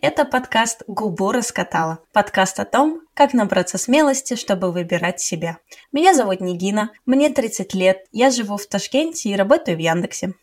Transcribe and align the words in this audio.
Это 0.00 0.24
подкаст 0.24 0.84
«Губу 0.86 1.32
раскатала». 1.32 1.98
Подкаст 2.12 2.60
о 2.60 2.64
том, 2.64 3.00
как 3.14 3.34
набраться 3.34 3.78
смелости, 3.78 4.36
чтобы 4.36 4.70
выбирать 4.70 5.20
себя. 5.20 5.58
Меня 5.90 6.14
зовут 6.14 6.40
Нигина, 6.40 6.92
мне 7.04 7.30
30 7.30 7.74
лет, 7.74 8.06
я 8.12 8.30
живу 8.30 8.58
в 8.58 8.66
Ташкенте 8.66 9.30
и 9.30 9.34
работаю 9.34 9.76
в 9.76 9.80
Яндексе. 9.80 10.34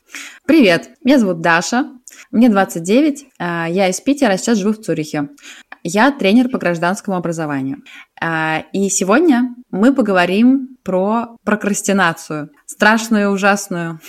Привет, 0.46 0.89
меня 1.06 1.20
зовут 1.20 1.39
Даша, 1.39 1.89
мне 2.32 2.50
29, 2.50 3.28
а, 3.39 3.68
я 3.70 3.88
из 3.88 4.02
Питера, 4.02 4.34
а 4.34 4.38
сейчас 4.38 4.57
живу 4.57 4.74
в 4.74 4.82
Цюрихе. 4.82 5.30
Я 5.84 6.12
тренер 6.12 6.50
по 6.50 6.58
гражданскому 6.58 7.16
образованию. 7.16 7.78
А, 8.20 8.66
и 8.74 8.90
сегодня 8.90 9.56
мы 9.71 9.93
поговорим 9.93 10.78
про 10.84 11.37
прокрастинацию, 11.46 12.50
страшную 12.65 13.24
и 13.24 13.34
ужасную 13.34 14.01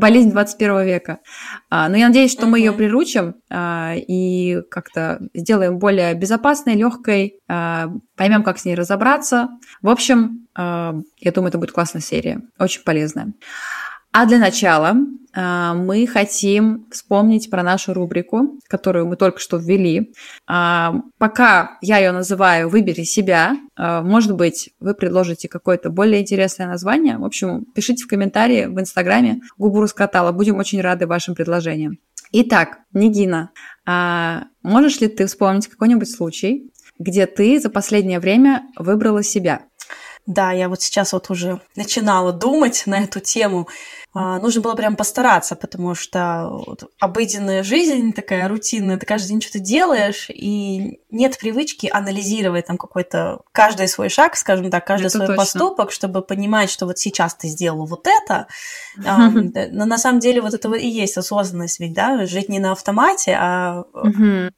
болезнь 0.00 0.30
21 0.30 0.84
века. 0.84 1.18
А, 1.68 1.88
но 1.88 1.96
я 1.96 2.08
надеюсь, 2.08 2.32
что 2.32 2.46
мы 2.46 2.58
ее 2.58 2.72
приручим 2.72 3.36
а, 3.50 3.94
и 3.96 4.62
как-то 4.70 5.20
сделаем 5.34 5.78
более 5.78 6.14
безопасной, 6.14 6.74
легкой, 6.74 7.38
а, 7.46 7.90
поймем, 8.16 8.42
как 8.42 8.58
с 8.58 8.64
ней 8.64 8.74
разобраться. 8.74 9.50
В 9.82 9.88
общем, 9.88 10.48
я 10.56 11.32
думаю, 11.32 11.48
это 11.48 11.58
будет 11.58 11.72
классная 11.72 12.02
серия, 12.02 12.42
очень 12.58 12.82
полезная. 12.82 13.32
А 14.12 14.26
для 14.26 14.38
начала 14.38 14.96
э, 15.34 15.72
мы 15.74 16.04
хотим 16.08 16.88
вспомнить 16.90 17.48
про 17.48 17.62
нашу 17.62 17.94
рубрику, 17.94 18.58
которую 18.66 19.06
мы 19.06 19.14
только 19.14 19.38
что 19.38 19.56
ввели. 19.56 20.12
Э, 20.50 20.88
пока 21.18 21.78
я 21.80 21.98
ее 21.98 22.10
называю 22.10 22.68
«Выбери 22.68 23.04
себя», 23.04 23.56
э, 23.76 24.00
может 24.02 24.34
быть, 24.34 24.70
вы 24.80 24.94
предложите 24.94 25.48
какое-то 25.48 25.90
более 25.90 26.22
интересное 26.22 26.66
название. 26.66 27.18
В 27.18 27.24
общем, 27.24 27.64
пишите 27.72 28.02
в 28.04 28.08
комментарии 28.08 28.66
в 28.66 28.80
Инстаграме 28.80 29.42
«Губу 29.56 29.80
раскатала». 29.80 30.32
Будем 30.32 30.58
очень 30.58 30.80
рады 30.80 31.06
вашим 31.06 31.36
предложениям. 31.36 31.98
Итак, 32.32 32.78
Нигина, 32.92 33.50
можешь 34.62 35.00
ли 35.00 35.08
ты 35.08 35.26
вспомнить 35.26 35.66
какой-нибудь 35.66 36.08
случай, 36.08 36.70
где 36.96 37.26
ты 37.26 37.58
за 37.58 37.70
последнее 37.70 38.20
время 38.20 38.62
выбрала 38.76 39.24
себя? 39.24 39.62
Да, 40.26 40.52
я 40.52 40.68
вот 40.68 40.80
сейчас 40.80 41.12
вот 41.12 41.28
уже 41.30 41.60
начинала 41.74 42.32
думать 42.32 42.84
на 42.86 43.00
эту 43.00 43.18
тему. 43.20 43.68
А, 44.12 44.40
нужно 44.40 44.60
было 44.60 44.74
прям 44.74 44.96
постараться, 44.96 45.54
потому 45.54 45.94
что 45.94 46.48
вот 46.66 46.90
обыденная 46.98 47.62
жизнь 47.62 48.12
такая 48.12 48.48
рутинная, 48.48 48.96
ты 48.98 49.06
каждый 49.06 49.28
день 49.28 49.40
что-то 49.40 49.60
делаешь, 49.60 50.26
и 50.28 50.98
нет 51.10 51.38
привычки 51.38 51.88
анализировать 51.92 52.66
там 52.66 52.76
какой-то 52.76 53.42
каждый 53.52 53.86
свой 53.86 54.08
шаг, 54.08 54.34
скажем 54.34 54.68
так, 54.68 54.84
каждый 54.84 55.06
это 55.06 55.16
свой 55.16 55.26
точно. 55.28 55.42
поступок, 55.42 55.92
чтобы 55.92 56.22
понимать, 56.22 56.70
что 56.70 56.86
вот 56.86 56.98
сейчас 56.98 57.36
ты 57.36 57.46
сделал 57.46 57.86
вот 57.86 58.08
это. 58.08 58.48
Но 58.96 59.86
на 59.86 59.98
самом 59.98 60.18
деле 60.18 60.40
вот 60.40 60.54
это 60.54 60.72
и 60.72 60.88
есть 60.88 61.16
осознанность, 61.16 61.78
ведь, 61.78 61.92
да, 61.92 62.26
жить 62.26 62.48
не 62.48 62.58
на 62.58 62.72
автомате, 62.72 63.36
а, 63.38 63.84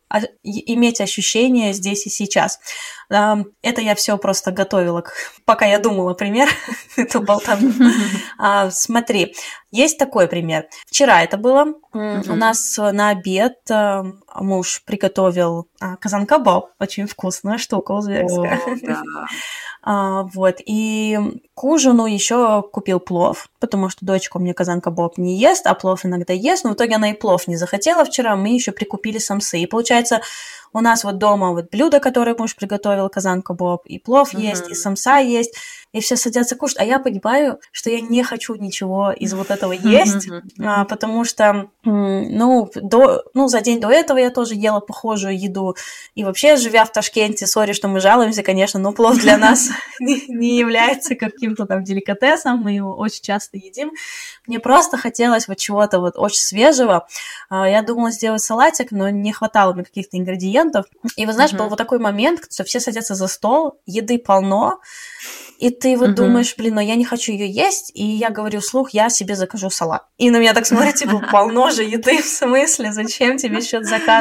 а 0.08 0.20
иметь 0.42 1.00
ощущение 1.02 1.74
здесь 1.74 2.06
и 2.06 2.10
сейчас. 2.10 2.58
Это 3.08 3.80
я 3.80 3.94
все 3.94 4.16
просто 4.16 4.50
готовила, 4.50 5.04
пока 5.44 5.66
я 5.66 5.78
думала 5.78 6.14
пример 6.14 6.48
эту 6.96 7.20
болтовню. 7.20 7.72
А, 8.38 8.70
смотри, 8.70 9.34
есть 9.70 9.98
такой 9.98 10.28
пример. 10.28 10.68
Вчера 10.86 11.22
это 11.22 11.36
было. 11.36 11.74
У 11.92 12.34
нас 12.34 12.78
на 12.78 13.10
обед 13.10 13.58
э, 13.70 14.02
муж 14.34 14.82
приготовил 14.84 15.68
а, 15.80 15.96
казан 15.96 16.26
кабаб. 16.26 16.70
Очень 16.78 17.06
вкусная 17.06 17.58
штука 17.58 17.92
узбекская. 17.92 18.60
А, 19.84 20.22
вот. 20.32 20.58
И 20.64 21.18
к 21.54 21.64
ужину 21.64 22.06
еще 22.06 22.62
купил 22.62 23.00
плов, 23.00 23.48
потому 23.58 23.88
что 23.88 24.06
дочка 24.06 24.36
у 24.36 24.40
меня 24.40 24.54
казан 24.54 24.80
кабаб 24.80 25.18
не 25.18 25.36
ест, 25.36 25.66
а 25.66 25.74
плов 25.74 26.06
иногда 26.06 26.32
ест. 26.32 26.62
Но 26.62 26.70
в 26.70 26.74
итоге 26.74 26.94
она 26.94 27.10
и 27.10 27.14
плов 27.14 27.48
не 27.48 27.56
захотела 27.56 28.04
вчера. 28.04 28.36
Мы 28.36 28.50
еще 28.50 28.70
прикупили 28.70 29.18
самсы. 29.18 29.58
И 29.58 29.66
получается, 29.66 30.20
у 30.72 30.80
нас 30.80 31.04
вот 31.04 31.18
дома 31.18 31.50
вот 31.50 31.70
блюдо, 31.70 32.00
которое 32.00 32.34
муж 32.36 32.56
приготовил, 32.56 33.08
казан 33.08 33.42
кабаб, 33.42 33.84
и 33.86 33.98
плов 33.98 34.34
mm-hmm. 34.34 34.40
есть, 34.40 34.70
и 34.70 34.74
самса 34.74 35.18
есть, 35.18 35.54
и 35.92 36.00
все 36.00 36.16
садятся 36.16 36.56
кушать. 36.56 36.78
А 36.78 36.84
я 36.84 36.98
понимаю, 36.98 37.60
что 37.72 37.90
я 37.90 38.00
не 38.00 38.22
хочу 38.22 38.54
ничего 38.54 39.12
из 39.12 39.34
вот 39.34 39.50
этого 39.50 39.72
есть, 39.72 40.28
mm-hmm. 40.28 40.64
а, 40.64 40.84
потому 40.84 41.24
что, 41.24 41.68
ну, 41.84 42.70
до, 42.74 43.22
ну, 43.34 43.48
за 43.48 43.60
день 43.60 43.80
до 43.80 43.90
этого 43.90 44.18
я 44.22 44.30
тоже 44.30 44.54
ела 44.54 44.80
похожую 44.80 45.38
еду. 45.38 45.76
И 46.14 46.24
вообще, 46.24 46.56
живя 46.56 46.84
в 46.84 46.92
Ташкенте, 46.92 47.46
сори, 47.46 47.72
что 47.72 47.88
мы 47.88 48.00
жалуемся, 48.00 48.42
конечно, 48.42 48.80
но 48.80 48.92
плов 48.92 49.18
для 49.18 49.36
нас 49.38 49.70
не 50.00 50.58
является 50.58 51.14
каким-то 51.14 51.66
там 51.66 51.84
деликатесом, 51.84 52.58
мы 52.58 52.72
его 52.72 52.96
очень 52.96 53.22
часто 53.22 53.56
едим. 53.56 53.92
Мне 54.46 54.58
просто 54.58 54.96
хотелось 54.96 55.48
вот 55.48 55.58
чего-то 55.58 56.00
вот 56.00 56.14
очень 56.16 56.40
свежего. 56.40 57.06
А, 57.48 57.68
я 57.68 57.82
думала 57.82 58.10
сделать 58.10 58.42
салатик, 58.42 58.90
но 58.90 59.08
не 59.08 59.32
хватало 59.32 59.72
мне 59.72 59.84
каких-то 59.84 60.16
ингредиентов. 60.16 60.86
И 61.16 61.26
вы 61.26 61.32
знаешь, 61.32 61.52
был 61.52 61.68
вот 61.68 61.76
такой 61.76 61.98
момент, 61.98 62.40
что 62.50 62.64
все 62.64 62.80
садятся 62.80 63.14
за 63.14 63.26
стол, 63.28 63.80
еды 63.86 64.18
полно, 64.18 64.80
и 65.62 65.70
ты 65.70 65.96
вот 65.96 66.16
думаешь, 66.16 66.56
блин, 66.56 66.74
но 66.74 66.80
я 66.80 66.96
не 66.96 67.04
хочу 67.04 67.30
ее 67.30 67.48
есть, 67.48 67.92
и 67.94 68.04
я 68.04 68.30
говорю 68.30 68.58
вслух, 68.58 68.90
я 68.90 69.08
себе 69.08 69.36
закажу 69.36 69.70
салат. 69.70 70.02
И 70.18 70.28
на 70.28 70.38
меня 70.38 70.54
так 70.54 70.66
смотрят, 70.66 70.96
типа, 70.96 71.22
полно 71.30 71.70
же 71.70 71.84
еды, 71.84 72.20
в 72.20 72.26
смысле, 72.26 72.92
зачем 72.92 73.36
тебе 73.36 73.60
что-то 73.60 73.84
заказывать? 73.84 74.11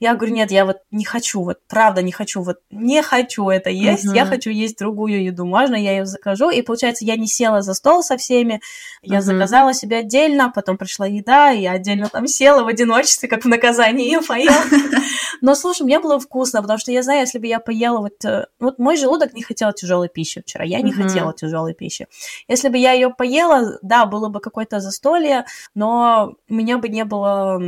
Я 0.00 0.14
говорю, 0.14 0.34
нет, 0.34 0.50
я 0.50 0.64
вот 0.64 0.78
не 0.90 1.04
хочу, 1.04 1.42
вот 1.42 1.58
правда 1.68 2.02
не 2.02 2.12
хочу, 2.12 2.42
вот 2.42 2.58
не 2.70 3.02
хочу 3.02 3.48
это 3.48 3.70
есть, 3.70 4.06
угу. 4.06 4.14
я 4.14 4.26
хочу 4.26 4.50
есть 4.50 4.78
другую 4.78 5.22
еду, 5.22 5.44
можно 5.44 5.74
я 5.74 5.92
ее 5.92 6.06
закажу? 6.06 6.50
И 6.50 6.62
получается, 6.62 7.04
я 7.04 7.16
не 7.16 7.26
села 7.26 7.62
за 7.62 7.74
стол 7.74 8.02
со 8.02 8.16
всеми, 8.16 8.60
я 9.02 9.18
угу. 9.18 9.26
заказала 9.26 9.74
себе 9.74 9.98
отдельно, 9.98 10.50
потом 10.54 10.76
пришла 10.76 11.06
еда, 11.06 11.52
и 11.52 11.62
я 11.62 11.72
отдельно 11.72 12.08
там 12.08 12.26
села 12.26 12.62
в 12.62 12.68
одиночестве, 12.68 13.28
как 13.28 13.44
в 13.44 13.48
наказании, 13.48 14.16
и 14.16 14.26
поела. 14.26 14.62
Но, 15.40 15.54
слушай, 15.54 15.82
мне 15.82 16.00
было 16.00 16.18
вкусно, 16.18 16.62
потому 16.62 16.78
что 16.78 16.92
я 16.92 17.02
знаю, 17.02 17.20
если 17.20 17.38
бы 17.38 17.46
я 17.46 17.60
поела 17.60 17.98
вот... 17.98 18.24
Э, 18.24 18.46
вот 18.58 18.78
мой 18.78 18.96
желудок 18.96 19.34
не 19.34 19.42
хотел 19.42 19.72
тяжелой 19.72 20.08
пищи 20.08 20.40
вчера, 20.40 20.64
я 20.64 20.80
не 20.80 20.92
хотела 20.92 21.32
тяжелой 21.32 21.74
пищи. 21.74 22.06
Если 22.48 22.68
бы 22.68 22.78
я 22.78 22.92
ее 22.92 23.10
поела, 23.10 23.78
да, 23.82 24.06
было 24.06 24.28
бы 24.28 24.40
какое-то 24.40 24.80
застолье, 24.80 25.44
но 25.74 26.34
у 26.48 26.54
меня 26.54 26.78
бы 26.78 26.88
не 26.88 27.04
было 27.04 27.60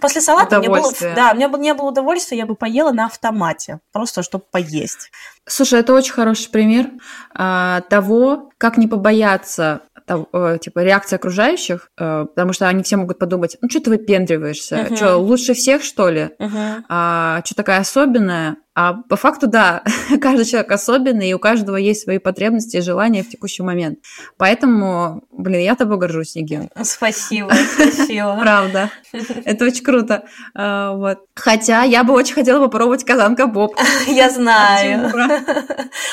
После 0.00 0.20
салата 0.20 0.58
мне 0.58 0.68
было, 0.68 0.92
да, 1.00 1.32
меня 1.32 1.48
бы 1.48 1.58
не 1.58 1.74
было 1.74 1.88
удовольствия, 1.88 2.38
я 2.38 2.46
бы 2.46 2.54
поела 2.54 2.92
на 2.92 3.06
автомате, 3.06 3.80
просто 3.92 4.22
чтобы 4.22 4.44
поесть. 4.50 5.10
Слушай, 5.46 5.80
это 5.80 5.92
очень 5.92 6.12
хороший 6.12 6.50
пример 6.50 6.90
а, 7.34 7.82
того, 7.82 8.50
как 8.58 8.76
не 8.76 8.86
побояться 8.86 9.82
того, 10.06 10.28
э, 10.32 10.58
типа 10.60 10.80
реакции 10.80 11.16
окружающих, 11.16 11.90
э, 11.98 12.26
потому 12.26 12.52
что 12.52 12.68
они 12.68 12.82
все 12.82 12.96
могут 12.96 13.18
подумать, 13.18 13.56
ну 13.60 13.70
что 13.70 13.80
ты 13.80 13.90
выпендриваешься, 13.90 14.76
uh-huh. 14.76 14.96
что 14.96 15.16
лучше 15.16 15.54
всех 15.54 15.82
что 15.82 16.10
ли, 16.10 16.30
uh-huh. 16.38 16.82
а, 16.88 17.42
что 17.44 17.54
такая 17.54 17.80
особенная, 17.80 18.56
а 18.74 18.94
по 18.94 19.14
факту, 19.14 19.46
да, 19.46 19.84
каждый 20.20 20.44
человек 20.44 20.72
особенный, 20.72 21.30
и 21.30 21.34
у 21.34 21.38
каждого 21.38 21.76
есть 21.76 22.02
свои 22.02 22.18
потребности 22.18 22.78
и 22.78 22.80
желания 22.80 23.22
в 23.22 23.28
текущий 23.28 23.62
момент. 23.62 24.00
Поэтому, 24.36 25.22
блин, 25.30 25.60
я 25.60 25.76
тобой 25.76 25.98
горжусь, 25.98 26.34
Нигин. 26.34 26.70
Спасибо, 26.82 27.52
спасибо. 27.74 28.36
Правда. 28.40 28.90
Это 29.44 29.64
очень 29.66 29.84
круто. 29.84 30.24
А, 30.54 30.92
вот. 30.92 31.20
Хотя 31.36 31.84
я 31.84 32.02
бы 32.02 32.14
очень 32.14 32.34
хотела 32.34 32.64
попробовать 32.64 33.04
казанка 33.04 33.46
Боб. 33.46 33.76
Я 34.08 34.28
знаю. 34.30 35.12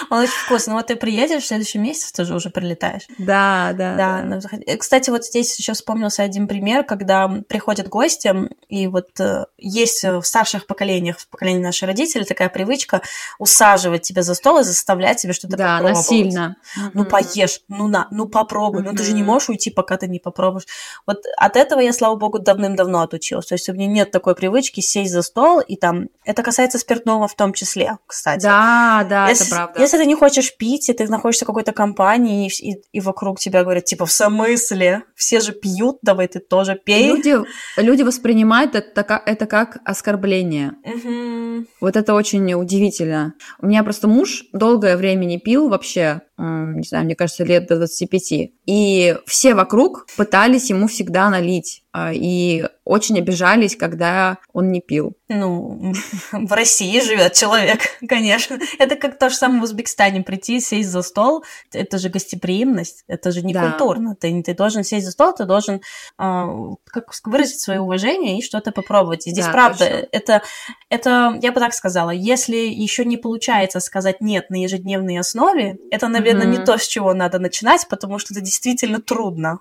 Он 0.09 0.19
очень 0.19 0.33
вкусный. 0.45 0.75
Вот 0.75 0.87
ты 0.87 0.95
приедешь 0.95 1.43
в 1.43 1.47
следующий 1.47 1.79
месяц, 1.79 2.11
ты 2.11 2.25
же 2.25 2.35
уже 2.35 2.51
прилетаешь. 2.51 3.07
Да, 3.17 3.73
да. 3.73 3.95
Да. 3.95 4.21
Ну, 4.23 4.39
кстати, 4.77 5.09
вот 5.09 5.25
здесь 5.25 5.57
еще 5.57 5.73
вспомнился 5.73 6.21
один 6.21 6.47
пример, 6.47 6.83
когда 6.83 7.27
приходят 7.47 7.87
гости, 7.87 8.33
и 8.69 8.87
вот 8.87 9.19
э, 9.19 9.45
есть 9.57 10.03
в 10.03 10.21
старших 10.23 10.67
поколениях, 10.67 11.17
в 11.19 11.27
поколении 11.27 11.63
наших 11.63 11.87
родителей 11.87 12.25
такая 12.25 12.50
привычка 12.51 13.01
усаживать 13.39 14.03
тебя 14.03 14.21
за 14.21 14.35
стол 14.35 14.59
и 14.59 14.63
заставлять 14.63 15.21
тебя 15.21 15.33
что-то 15.33 15.57
да, 15.57 15.77
попробовать. 15.77 15.95
насильно. 15.95 16.55
Ну, 16.93 17.05
поешь, 17.05 17.61
ну 17.67 17.87
на, 17.87 18.07
ну 18.11 18.27
попробуй, 18.27 18.83
ну 18.83 18.93
ты 18.93 19.03
же 19.03 19.13
не 19.13 19.23
можешь 19.23 19.49
уйти, 19.49 19.69
пока 19.69 19.97
ты 19.97 20.07
не 20.07 20.19
попробуешь. 20.19 20.65
Вот 21.05 21.23
от 21.37 21.55
этого 21.55 21.79
я, 21.79 21.93
слава 21.93 22.15
богу, 22.15 22.39
давным-давно 22.39 23.01
отучилась. 23.01 23.47
То 23.47 23.55
есть 23.55 23.69
у 23.69 23.73
меня 23.73 23.87
нет 23.87 24.11
такой 24.11 24.35
привычки 24.35 24.81
сесть 24.81 25.11
за 25.11 25.21
стол 25.21 25.59
и 25.59 25.75
там... 25.75 26.09
Это 26.23 26.43
касается 26.43 26.77
спиртного 26.77 27.27
в 27.27 27.35
том 27.35 27.53
числе, 27.53 27.97
кстати. 28.05 28.43
Да, 28.43 29.05
да, 29.09 29.29
если, 29.29 29.47
это 29.47 29.55
правда. 29.55 29.81
Если 29.81 29.97
ты 29.97 30.05
не 30.05 30.15
хочешь 30.15 30.55
пить, 30.55 30.89
и 30.89 30.93
ты 30.93 31.07
находишься 31.07 31.45
в 31.45 31.47
какой-то 31.47 31.71
компании, 31.71 32.47
и, 32.47 32.71
и, 32.71 32.81
и 32.91 33.01
вокруг 33.01 33.39
тебя 33.39 33.63
говорят, 33.63 33.85
типа, 33.85 34.05
в 34.05 34.11
смысле? 34.11 35.03
Все 35.15 35.39
же 35.39 35.51
пьют, 35.51 35.99
давай 36.01 36.27
ты 36.27 36.39
тоже 36.39 36.75
пей. 36.75 37.07
Люди, 37.07 37.37
люди 37.77 38.03
воспринимают 38.03 38.75
это, 38.75 39.21
это 39.25 39.45
как 39.45 39.77
оскорбление. 39.85 40.73
Угу. 40.83 41.65
Вот 41.81 41.95
это 41.95 42.13
очень 42.13 42.40
очень 42.41 42.55
удивительно. 42.55 43.35
У 43.59 43.67
меня 43.67 43.83
просто 43.83 44.07
муж 44.07 44.45
долгое 44.53 44.97
время 44.97 45.25
не 45.25 45.39
пил 45.39 45.69
вообще, 45.69 46.21
не 46.41 46.83
знаю, 46.83 47.05
мне 47.05 47.15
кажется, 47.15 47.43
лет 47.43 47.67
до 47.67 47.77
25. 47.77 48.51
И 48.65 49.15
все 49.25 49.53
вокруг 49.53 50.07
пытались 50.15 50.69
ему 50.69 50.87
всегда 50.87 51.29
налить. 51.29 51.83
А, 51.93 52.13
и 52.13 52.63
очень 52.85 53.17
обижались, 53.17 53.75
когда 53.75 54.37
он 54.53 54.71
не 54.71 54.79
пил. 54.79 55.17
Ну, 55.27 55.93
в 56.31 56.53
России 56.53 57.01
живет 57.01 57.33
человек, 57.33 57.81
конечно. 58.07 58.57
Это 58.79 58.95
как 58.95 59.19
то 59.19 59.29
же 59.29 59.35
самое 59.35 59.59
в 59.59 59.63
Узбекистане 59.63 60.21
прийти, 60.21 60.61
сесть 60.61 60.89
за 60.89 61.01
стол. 61.01 61.43
Это 61.73 61.97
же 61.97 62.07
гостеприимность, 62.07 63.03
это 63.07 63.31
же 63.31 63.41
не 63.41 63.53
да. 63.53 63.69
культурно. 63.69 64.15
Ты, 64.15 64.41
ты 64.41 64.53
должен 64.53 64.85
сесть 64.85 65.05
за 65.05 65.11
стол, 65.11 65.33
ты 65.33 65.43
должен 65.43 65.75
э, 65.75 65.81
как 66.17 67.13
выразить 67.25 67.59
свое 67.59 67.81
уважение 67.81 68.39
и 68.39 68.41
что-то 68.41 68.71
попробовать. 68.71 69.27
И 69.27 69.31
здесь 69.31 69.45
да, 69.45 69.51
правда, 69.51 69.85
это, 69.85 70.41
это, 70.89 71.37
я 71.41 71.51
бы 71.51 71.59
так 71.59 71.73
сказала, 71.73 72.11
если 72.11 72.55
еще 72.55 73.03
не 73.03 73.17
получается 73.17 73.81
сказать 73.81 74.21
нет 74.21 74.49
на 74.49 74.61
ежедневной 74.61 75.19
основе, 75.19 75.77
это, 75.91 76.07
наверное, 76.07 76.30
mm-hmm. 76.39 76.45
не 76.45 76.65
то, 76.65 76.77
с 76.77 76.87
чего 76.87 77.13
надо 77.13 77.39
начинать, 77.39 77.87
потому 77.89 78.19
что 78.19 78.33
это 78.33 78.41
действительно 78.41 79.01
трудно. 79.01 79.59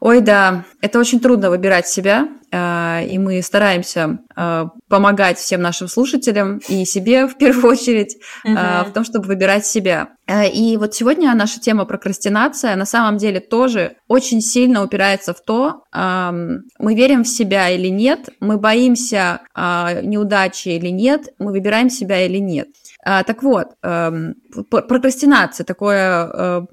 Ой, 0.00 0.20
да, 0.20 0.64
это 0.82 0.98
очень 0.98 1.20
трудно 1.20 1.48
выбирать 1.48 1.88
себя, 1.88 2.28
а, 2.52 3.00
и 3.02 3.18
мы 3.18 3.40
стараемся 3.42 4.18
а, 4.34 4.68
помогать 4.88 5.38
всем 5.38 5.62
нашим 5.62 5.88
слушателям 5.88 6.58
и 6.68 6.84
себе 6.84 7.26
в 7.26 7.36
первую 7.38 7.72
очередь 7.72 8.16
угу. 8.44 8.54
в 8.54 8.90
том, 8.92 9.04
чтобы 9.04 9.26
выбирать 9.26 9.66
себя. 9.66 10.10
И 10.52 10.76
вот 10.76 10.94
сегодня 10.94 11.32
наша 11.34 11.60
тема 11.60 11.84
прокрастинация 11.84 12.74
на 12.76 12.84
самом 12.84 13.16
деле 13.16 13.40
тоже 13.40 13.96
очень 14.08 14.40
сильно 14.40 14.82
упирается 14.82 15.32
в 15.32 15.40
то, 15.40 15.84
мы 15.92 16.94
верим 16.94 17.22
в 17.22 17.28
себя 17.28 17.70
или 17.70 17.86
нет, 17.86 18.30
мы 18.40 18.58
боимся 18.58 19.42
неудачи 19.56 20.70
или 20.70 20.88
нет, 20.88 21.28
мы 21.38 21.52
выбираем 21.52 21.90
себя 21.90 22.26
или 22.26 22.38
нет. 22.38 22.68
Так 23.06 23.42
вот, 23.44 23.68
прокрастинация 23.80 25.64
такое 25.64 26.66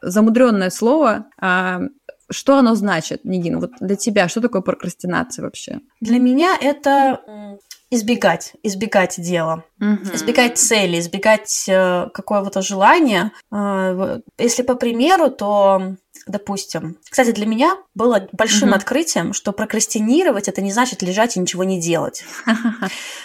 замудренное 0.00 0.70
слово. 0.70 1.26
Что 2.30 2.56
оно 2.56 2.74
значит, 2.74 3.24
Нигин? 3.24 3.60
Вот 3.60 3.72
для 3.80 3.96
тебя 3.96 4.28
что 4.28 4.40
такое 4.40 4.62
прокрастинация 4.62 5.42
вообще? 5.42 5.80
Для 6.00 6.18
меня 6.18 6.56
это 6.58 7.20
избегать, 7.90 8.54
избегать 8.62 9.20
дела, 9.20 9.64
угу. 9.80 10.14
избегать 10.14 10.58
цели, 10.58 10.98
избегать 10.98 11.66
э, 11.68 12.08
какого-то 12.12 12.62
желания. 12.62 13.32
Э, 13.52 14.20
если 14.38 14.62
по 14.62 14.74
примеру, 14.74 15.30
то 15.30 15.96
допустим. 16.26 16.98
Кстати, 17.08 17.32
для 17.32 17.46
меня 17.46 17.76
было 17.94 18.28
большим 18.32 18.70
угу. 18.70 18.76
открытием, 18.76 19.32
что 19.32 19.52
прокрастинировать 19.52 20.48
это 20.48 20.62
не 20.62 20.72
значит 20.72 21.02
лежать 21.02 21.36
и 21.36 21.40
ничего 21.40 21.64
не 21.64 21.80
делать. 21.80 22.24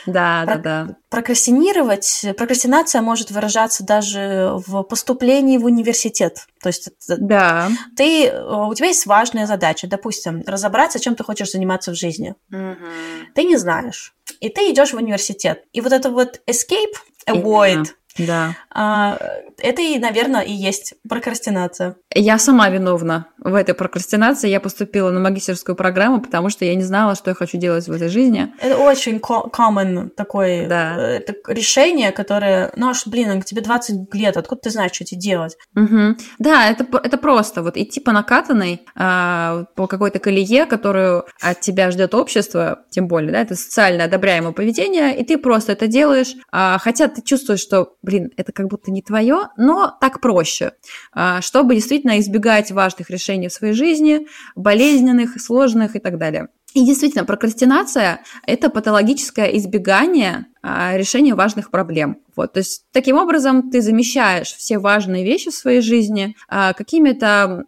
Да, 0.05 0.43
да, 0.45 0.55
да. 0.55 0.95
Прокрастинировать, 1.09 2.25
прокрастинация 2.37 3.01
может 3.01 3.31
выражаться 3.31 3.83
даже 3.83 4.53
в 4.65 4.81
поступлении 4.83 5.57
в 5.57 5.65
университет. 5.65 6.47
То 6.61 6.67
есть 6.67 6.89
да. 7.07 7.69
ты, 7.95 8.31
у 8.33 8.73
тебя 8.73 8.87
есть 8.87 9.05
важная 9.05 9.45
задача, 9.45 9.87
допустим, 9.87 10.43
разобраться, 10.47 10.99
чем 10.99 11.15
ты 11.15 11.23
хочешь 11.23 11.51
заниматься 11.51 11.91
в 11.91 11.95
жизни. 11.95 12.35
Ты 12.49 13.43
не 13.43 13.57
знаешь. 13.57 14.13
И 14.39 14.49
ты 14.49 14.71
идешь 14.71 14.93
в 14.93 14.97
университет. 14.97 15.63
И 15.73 15.81
вот 15.81 15.91
это 15.91 16.09
вот 16.09 16.41
escape, 16.47 16.93
avoid, 17.27 17.87
да. 18.25 18.55
А, 18.71 19.17
это, 19.57 19.81
и, 19.81 19.97
наверное, 19.99 20.41
и 20.41 20.51
есть 20.51 20.95
прокрастинация. 21.07 21.95
Я 22.13 22.37
сама 22.39 22.69
виновна 22.69 23.27
в 23.37 23.53
этой 23.53 23.73
прокрастинации. 23.73 24.49
Я 24.49 24.59
поступила 24.59 25.11
на 25.11 25.19
магистерскую 25.19 25.75
программу, 25.75 26.21
потому 26.21 26.49
что 26.49 26.65
я 26.65 26.75
не 26.75 26.83
знала, 26.83 27.15
что 27.15 27.31
я 27.31 27.35
хочу 27.35 27.57
делать 27.57 27.87
в 27.87 27.91
этой 27.91 28.09
жизни. 28.09 28.53
Это 28.61 28.77
очень 28.77 29.17
common 29.17 30.09
такое 30.09 30.67
да. 30.67 30.95
Э, 30.97 31.21
решение, 31.47 32.11
которое, 32.11 32.71
ну 32.75 32.89
аж, 32.89 33.05
блин, 33.07 33.41
тебе 33.41 33.61
20 33.61 34.13
лет, 34.13 34.37
откуда 34.37 34.61
ты 34.61 34.69
знаешь, 34.69 34.91
что 34.93 35.05
тебе 35.05 35.19
делать? 35.19 35.57
Угу. 35.75 36.15
Да, 36.39 36.69
это, 36.69 36.85
это 37.03 37.17
просто 37.17 37.61
вот 37.61 37.77
идти 37.77 37.99
по 37.99 38.11
накатанной, 38.11 38.81
а, 38.95 39.65
по 39.75 39.87
какой-то 39.87 40.19
колее, 40.19 40.65
которую 40.65 41.25
от 41.41 41.61
тебя 41.61 41.91
ждет 41.91 42.13
общество, 42.13 42.79
тем 42.89 43.07
более, 43.07 43.31
да, 43.31 43.41
это 43.41 43.55
социально 43.55 44.05
одобряемое 44.05 44.51
поведение, 44.51 45.17
и 45.17 45.23
ты 45.23 45.37
просто 45.37 45.73
это 45.73 45.87
делаешь, 45.87 46.33
а, 46.51 46.77
хотя 46.79 47.07
ты 47.07 47.21
чувствуешь, 47.21 47.59
что 47.59 47.93
блин, 48.09 48.31
это 48.37 48.51
как 48.51 48.67
будто 48.67 48.91
не 48.91 49.03
твое, 49.03 49.49
но 49.55 49.95
так 50.01 50.19
проще, 50.19 50.73
а, 51.13 51.41
чтобы 51.41 51.75
действительно 51.75 52.19
избегать 52.19 52.71
важных 52.71 53.11
решений 53.11 53.49
в 53.49 53.53
своей 53.53 53.73
жизни, 53.73 54.27
болезненных, 54.55 55.39
сложных 55.39 55.95
и 55.95 55.99
так 55.99 56.17
далее. 56.17 56.47
И 56.73 56.85
действительно, 56.85 57.25
прокрастинация– 57.25 58.21
это 58.47 58.69
патологическое 58.69 59.45
избегание 59.57 60.47
а, 60.61 60.97
решения 60.97 61.35
важных 61.35 61.69
проблем. 61.69 62.17
Вот, 62.35 62.53
то 62.53 62.59
есть 62.59 62.85
таким 62.91 63.17
образом 63.17 63.69
ты 63.69 63.81
замещаешь 63.81 64.55
все 64.55 64.79
важные 64.79 65.23
вещи 65.23 65.51
в 65.51 65.55
своей 65.55 65.81
жизни 65.81 66.35
а, 66.47 66.73
какими-то 66.73 67.65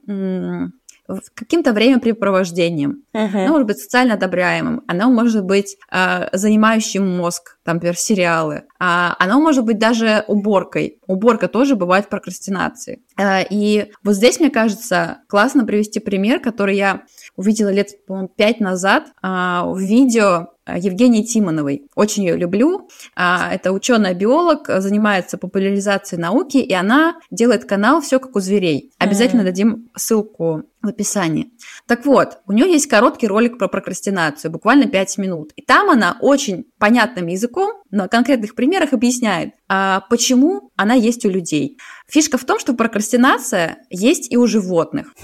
каким-то 1.34 1.74
времяпрепровождением. 1.74 3.04
Uh-huh. 3.14 3.44
Оно 3.44 3.50
может 3.50 3.68
быть 3.68 3.80
социально 3.80 4.14
одобряемым, 4.16 4.84
оно 4.88 5.10
может 5.10 5.44
быть 5.44 5.78
э, 5.92 6.30
занимающим 6.32 7.18
мозг, 7.18 7.58
там, 7.64 7.76
например, 7.76 7.98
сериалы. 7.98 8.64
А 8.80 9.16
оно 9.20 9.40
может 9.40 9.66
быть 9.66 9.78
даже 9.78 10.24
уборкой. 10.28 11.00
Уборка 11.08 11.48
тоже 11.48 11.76
бывает 11.76 12.06
в 12.06 12.10
прокрастинации. 12.10 13.04
Э, 13.18 13.44
и 13.50 13.92
вот 14.04 14.16
здесь, 14.16 14.40
мне 14.40 14.50
кажется, 14.50 15.20
классно 15.28 15.66
привести 15.66 16.00
пример, 16.00 16.40
который 16.40 16.78
я 16.78 17.04
увидела 17.36 17.70
лет, 17.70 18.06
по-моему, 18.06 18.30
пять 18.30 18.60
назад 18.60 19.08
э, 19.22 19.28
в 19.28 19.78
видео 19.80 20.48
Евгении 20.68 21.24
Тимоновой. 21.24 21.88
Очень 21.96 22.26
ее 22.26 22.38
люблю. 22.38 22.90
А, 23.16 23.54
это 23.54 23.72
ученая-биолог, 23.72 24.70
занимается 24.78 25.38
популяризацией 25.38 26.22
науки, 26.22 26.58
и 26.58 26.74
она 26.74 27.20
делает 27.32 27.66
канал 27.66 28.02
«Все 28.02 28.20
как 28.20 28.36
у 28.36 28.40
зверей». 28.40 28.92
Обязательно 29.00 29.42
mm-hmm. 29.42 29.46
дадим 29.46 29.90
ссылку 29.96 30.64
в 30.82 30.88
описании. 30.88 31.52
Так 31.88 32.06
вот, 32.06 32.40
у 32.48 32.52
нее 32.54 32.72
есть 32.72 32.88
короткий 32.88 33.28
ролик 33.28 33.58
про 33.58 33.68
прокрастинацию, 33.68 34.52
буквально 34.52 34.88
5 34.88 35.18
минут. 35.18 35.52
И 35.56 35.62
там 35.62 35.90
она 35.90 36.18
очень 36.22 36.66
понятным 36.78 37.28
языком 37.28 37.74
на 37.92 38.08
конкретных 38.08 38.56
примерах 38.56 38.94
объясняет, 38.94 39.54
а 39.68 40.02
почему 40.10 40.72
она 40.76 40.94
есть 40.94 41.26
у 41.26 41.30
людей. 41.30 41.78
Фишка 42.08 42.38
в 42.38 42.46
том, 42.46 42.60
что 42.60 42.74
прокрастинация 42.74 43.80
есть 43.90 44.32
и 44.32 44.38
у 44.38 44.48
животных. 44.48 45.14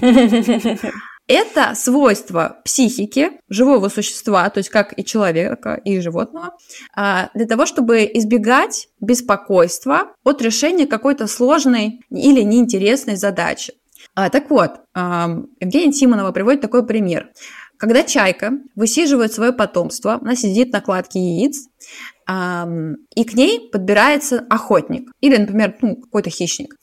Это 1.28 1.74
свойство 1.74 2.56
психики 2.64 3.32
живого 3.50 3.90
существа, 3.90 4.48
то 4.48 4.58
есть 4.58 4.70
как 4.70 4.98
и 4.98 5.04
человека, 5.04 5.78
и 5.84 6.00
животного, 6.00 6.56
а, 6.96 7.28
для 7.34 7.46
того, 7.46 7.66
чтобы 7.66 8.10
избегать 8.14 8.88
беспокойства 9.00 10.14
от 10.24 10.40
решения 10.40 10.86
какой-то 10.86 11.26
сложной 11.26 12.00
или 12.08 12.40
неинтересной 12.40 13.16
задачи. 13.16 13.74
А, 14.14 14.30
так 14.30 14.48
вот, 14.48 14.80
Евгения 14.96 15.92
Тимонова 15.92 16.32
приводит 16.32 16.62
такой 16.62 16.86
пример. 16.86 17.30
Когда 17.76 18.02
чайка 18.02 18.52
высиживает 18.74 19.32
свое 19.32 19.52
потомство, 19.52 20.14
она 20.14 20.34
сидит 20.34 20.72
на 20.72 20.80
кладке 20.80 21.20
яиц, 21.20 21.68
и 22.28 23.24
к 23.24 23.34
ней 23.34 23.70
подбирается 23.70 24.44
охотник 24.50 25.10
или, 25.20 25.36
например, 25.36 25.76
ну, 25.82 25.96
какой-то 25.96 26.30
хищник 26.30 26.74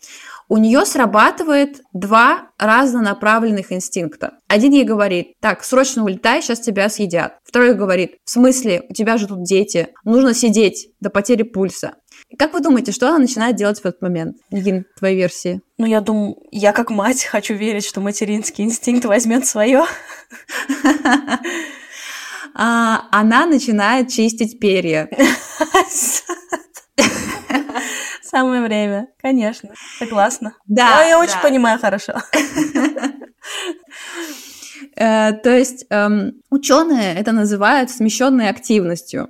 у 0.47 0.57
нее 0.57 0.85
срабатывает 0.85 1.81
два 1.93 2.49
разнонаправленных 2.57 3.71
инстинкта. 3.71 4.39
Один 4.47 4.73
ей 4.73 4.83
говорит, 4.83 5.33
так, 5.39 5.63
срочно 5.63 6.03
улетай, 6.03 6.41
сейчас 6.41 6.59
тебя 6.59 6.89
съедят. 6.89 7.37
Второй 7.43 7.73
говорит, 7.73 8.17
в 8.23 8.29
смысле, 8.29 8.83
у 8.89 8.93
тебя 8.93 9.17
же 9.17 9.27
тут 9.27 9.43
дети, 9.43 9.89
нужно 10.03 10.33
сидеть 10.33 10.89
до 10.99 11.09
потери 11.09 11.43
пульса. 11.43 11.95
Как 12.37 12.53
вы 12.53 12.61
думаете, 12.61 12.91
что 12.91 13.09
она 13.09 13.19
начинает 13.19 13.55
делать 13.55 13.79
в 13.79 13.85
этот 13.85 14.01
момент? 14.01 14.37
Нигин, 14.51 14.85
твоей 14.97 15.17
версии. 15.17 15.61
Ну, 15.77 15.85
я 15.85 16.01
думаю, 16.01 16.37
я 16.51 16.71
как 16.71 16.89
мать 16.89 17.23
хочу 17.31 17.53
верить, 17.53 17.85
что 17.85 18.01
материнский 18.01 18.63
инстинкт 18.63 19.05
возьмет 19.05 19.45
свое. 19.45 19.85
А, 22.57 23.09
она 23.11 23.45
начинает 23.45 24.07
чистить 24.09 24.59
перья. 24.59 25.09
Самое 28.35 28.61
время, 28.61 29.07
конечно. 29.21 29.69
Согласна. 29.97 30.57
Да. 30.67 31.03
Я, 31.03 31.09
я 31.11 31.19
очень 31.19 31.39
понимаю 31.41 31.79
хорошо. 31.79 32.13
Э, 34.97 35.31
то 35.33 35.49
есть 35.49 35.85
эм, 35.89 36.33
ученые 36.49 37.15
это 37.15 37.31
называют 37.31 37.89
смещенной 37.89 38.49
активностью. 38.49 39.29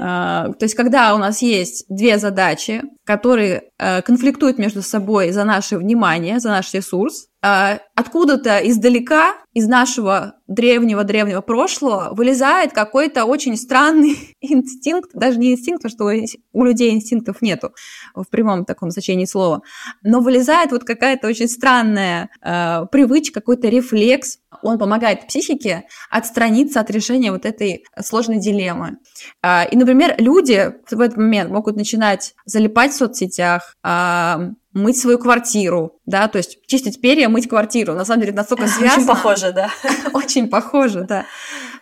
А, 0.00 0.52
то 0.52 0.64
есть, 0.64 0.74
когда 0.74 1.14
у 1.14 1.18
нас 1.18 1.42
есть 1.42 1.84
две 1.88 2.18
задачи, 2.18 2.82
которые 3.04 3.70
э, 3.78 4.02
конфликтуют 4.02 4.58
между 4.58 4.82
собой 4.82 5.32
за 5.32 5.44
наше 5.44 5.76
внимание, 5.76 6.38
за 6.38 6.50
наш 6.50 6.72
ресурс, 6.74 7.28
откуда-то 7.40 8.58
издалека, 8.68 9.36
из 9.58 9.66
нашего 9.66 10.34
древнего-древнего 10.46 11.40
прошлого, 11.40 12.10
вылезает 12.12 12.72
какой-то 12.72 13.24
очень 13.24 13.56
странный 13.56 14.36
инстинкт, 14.40 15.10
даже 15.14 15.38
не 15.38 15.52
инстинкт, 15.52 15.82
потому 15.82 16.14
что 16.14 16.38
у 16.52 16.64
людей 16.64 16.92
инстинктов 16.94 17.42
нету 17.42 17.72
в 18.14 18.24
прямом 18.26 18.64
таком 18.64 18.90
значении 18.90 19.24
слова, 19.24 19.62
но 20.02 20.20
вылезает 20.20 20.70
вот 20.70 20.84
какая-то 20.84 21.26
очень 21.26 21.48
странная 21.48 22.30
э, 22.40 22.86
привычка, 22.92 23.40
какой-то 23.40 23.68
рефлекс, 23.68 24.38
он 24.62 24.78
помогает 24.78 25.26
психике 25.26 25.84
отстраниться 26.08 26.80
от 26.80 26.90
решения 26.90 27.32
вот 27.32 27.44
этой 27.44 27.84
сложной 28.00 28.38
дилеммы. 28.38 28.98
Э, 29.42 29.68
и, 29.68 29.76
например, 29.76 30.14
люди 30.18 30.72
в 30.90 31.00
этот 31.00 31.16
момент 31.16 31.50
могут 31.50 31.76
начинать 31.76 32.34
залипать 32.44 32.92
в 32.92 32.96
соцсетях, 32.96 33.74
а, 33.82 34.52
мыть 34.78 34.98
свою 34.98 35.18
квартиру, 35.18 35.98
да, 36.06 36.28
то 36.28 36.38
есть 36.38 36.58
чистить 36.66 37.00
перья, 37.00 37.28
мыть 37.28 37.48
квартиру. 37.48 37.94
На 37.94 38.04
самом 38.04 38.22
деле, 38.22 38.32
настолько 38.32 38.66
связано. 38.68 39.02
Очень 39.02 39.06
похоже, 39.06 39.52
да. 39.52 39.70
Очень 40.12 40.48
похоже, 40.48 41.06
да. 41.08 41.26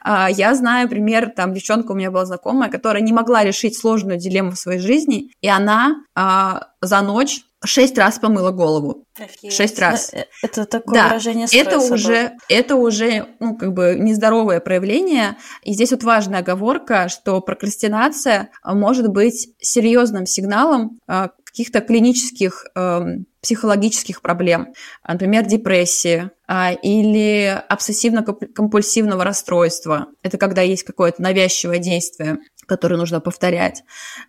А, 0.00 0.30
я 0.30 0.54
знаю 0.54 0.88
пример, 0.88 1.30
там 1.34 1.52
девчонка 1.52 1.92
у 1.92 1.94
меня 1.94 2.10
была 2.10 2.26
знакомая, 2.26 2.70
которая 2.70 3.02
не 3.02 3.12
могла 3.12 3.44
решить 3.44 3.76
сложную 3.78 4.18
дилемму 4.18 4.52
в 4.52 4.58
своей 4.58 4.80
жизни, 4.80 5.32
и 5.40 5.48
она 5.48 5.96
а, 6.14 6.68
за 6.80 7.02
ночь 7.02 7.42
шесть 7.64 7.98
раз 7.98 8.18
помыла 8.18 8.52
голову. 8.52 9.04
Офигеть. 9.18 9.52
Шесть 9.52 9.78
раз. 9.80 10.12
Э, 10.12 10.26
это 10.42 10.66
такое 10.66 10.94
да. 10.94 11.08
выражение 11.08 11.48
стресса. 11.48 11.68
Это 11.68 11.78
уже, 11.80 12.32
это 12.48 12.76
уже, 12.76 13.26
ну, 13.40 13.56
как 13.56 13.72
бы 13.72 13.96
нездоровое 13.98 14.60
проявление. 14.60 15.36
И 15.62 15.72
здесь 15.72 15.90
вот 15.90 16.04
важная 16.04 16.40
оговорка, 16.40 17.08
что 17.08 17.40
прокрастинация 17.40 18.50
может 18.64 19.08
быть 19.08 19.48
серьезным 19.58 20.26
сигналом 20.26 21.00
каких-то 21.56 21.80
клинических 21.80 22.66
э, 22.74 23.00
психологических 23.40 24.20
проблем, 24.20 24.74
например, 25.08 25.46
депрессии 25.46 26.30
э, 26.46 26.74
или 26.82 27.62
обсессивно-компульсивного 27.70 29.24
расстройства. 29.24 30.08
Это 30.22 30.36
когда 30.36 30.60
есть 30.60 30.82
какое-то 30.82 31.22
навязчивое 31.22 31.78
действие, 31.78 32.40
которое 32.66 32.98
нужно 32.98 33.22
повторять. 33.22 33.84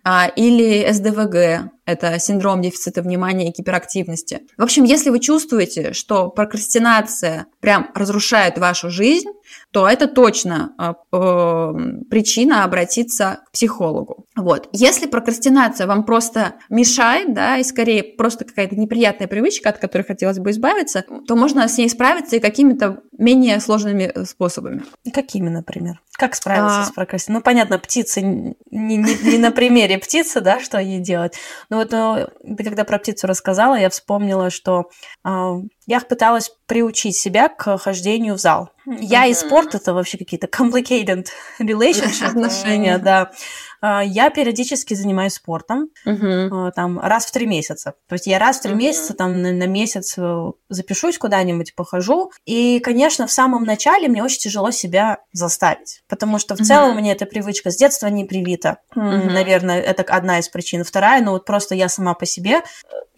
Э, 0.06 0.30
или 0.36 0.90
СДВГ, 0.90 1.70
это 1.88 2.18
синдром 2.18 2.60
дефицита 2.60 3.00
внимания 3.00 3.48
и 3.48 3.52
гиперактивности. 3.52 4.42
В 4.58 4.62
общем, 4.62 4.84
если 4.84 5.08
вы 5.08 5.20
чувствуете, 5.20 5.94
что 5.94 6.28
прокрастинация 6.28 7.46
прям 7.60 7.90
разрушает 7.94 8.58
вашу 8.58 8.90
жизнь, 8.90 9.28
то 9.70 9.88
это 9.88 10.06
точно 10.06 10.74
э, 10.78 10.92
э, 11.16 11.72
причина 12.10 12.64
обратиться 12.64 13.40
к 13.46 13.52
психологу. 13.52 14.26
Вот. 14.36 14.68
Если 14.72 15.06
прокрастинация 15.06 15.86
вам 15.86 16.04
просто 16.04 16.56
мешает, 16.68 17.32
да, 17.32 17.56
и 17.56 17.64
скорее 17.64 18.02
просто 18.02 18.44
какая-то 18.44 18.76
неприятная 18.76 19.26
привычка, 19.26 19.70
от 19.70 19.78
которой 19.78 20.02
хотелось 20.02 20.38
бы 20.38 20.50
избавиться, 20.50 21.04
то 21.26 21.36
можно 21.36 21.66
с 21.66 21.78
ней 21.78 21.88
справиться 21.88 22.36
и 22.36 22.40
какими-то 22.40 23.00
менее 23.16 23.60
сложными 23.60 24.12
э, 24.14 24.24
способами. 24.24 24.82
Какими, 25.12 25.48
например? 25.48 26.00
Как 26.18 26.34
справиться 26.34 26.80
а... 26.80 26.84
с 26.84 26.90
прокрастинацией? 26.90 27.38
Ну, 27.38 27.42
понятно, 27.42 27.78
птицы 27.78 28.22
не, 28.22 28.54
не, 28.70 29.30
не 29.30 29.38
на 29.38 29.50
примере 29.50 29.98
птицы, 29.98 30.40
да, 30.40 30.60
что 30.60 30.78
ей 30.78 31.00
делать. 31.00 31.34
Но 31.70 31.77
вот 31.78 31.90
но, 31.92 32.28
ты 32.56 32.64
когда 32.64 32.84
про 32.84 32.98
птицу 32.98 33.26
рассказала, 33.26 33.74
я 33.74 33.90
вспомнила, 33.90 34.50
что 34.50 34.90
э, 35.24 35.30
я 35.86 36.00
пыталась 36.00 36.50
приучить 36.66 37.16
себя 37.16 37.48
к 37.48 37.78
хождению 37.78 38.34
в 38.34 38.38
зал. 38.38 38.70
Я 38.86 39.26
и 39.26 39.34
спорт 39.34 39.74
это 39.74 39.94
вообще 39.94 40.18
какие-то 40.18 40.46
complicated 40.46 41.28
relationship 41.60 42.28
отношения, 42.28 42.98
да. 42.98 43.30
А, 43.80 44.02
я 44.02 44.30
периодически 44.30 44.94
занимаюсь 44.94 45.34
спортом, 45.34 45.88
uh-huh. 46.06 46.72
там, 46.72 46.98
раз 46.98 47.26
в 47.26 47.32
три 47.32 47.46
месяца. 47.46 47.94
То 48.08 48.14
есть 48.14 48.26
я 48.26 48.38
раз 48.38 48.58
в 48.58 48.62
три 48.62 48.72
uh-huh. 48.72 48.76
месяца, 48.76 49.14
там, 49.14 49.40
на, 49.40 49.52
на 49.52 49.66
месяц 49.66 50.14
э, 50.18 50.52
запишусь 50.68 51.18
куда-нибудь, 51.18 51.74
похожу. 51.74 52.32
И, 52.44 52.80
конечно, 52.80 53.26
в 53.26 53.32
самом 53.32 53.64
начале 53.64 54.08
мне 54.08 54.22
очень 54.22 54.40
тяжело 54.40 54.70
себя 54.70 55.18
заставить, 55.32 56.02
потому 56.08 56.38
что 56.38 56.56
в 56.56 56.60
uh-huh. 56.60 56.64
целом 56.64 56.96
мне 56.96 57.12
эта 57.12 57.26
привычка 57.26 57.70
с 57.70 57.76
детства 57.76 58.08
не 58.08 58.24
привита. 58.24 58.78
Uh-huh. 58.96 59.30
Наверное, 59.30 59.80
это 59.80 60.02
одна 60.02 60.38
из 60.38 60.48
причин. 60.48 60.82
Вторая, 60.84 61.22
ну 61.22 61.32
вот 61.32 61.44
просто 61.44 61.74
я 61.74 61.88
сама 61.88 62.14
по 62.14 62.26
себе 62.26 62.58
э, 62.58 62.62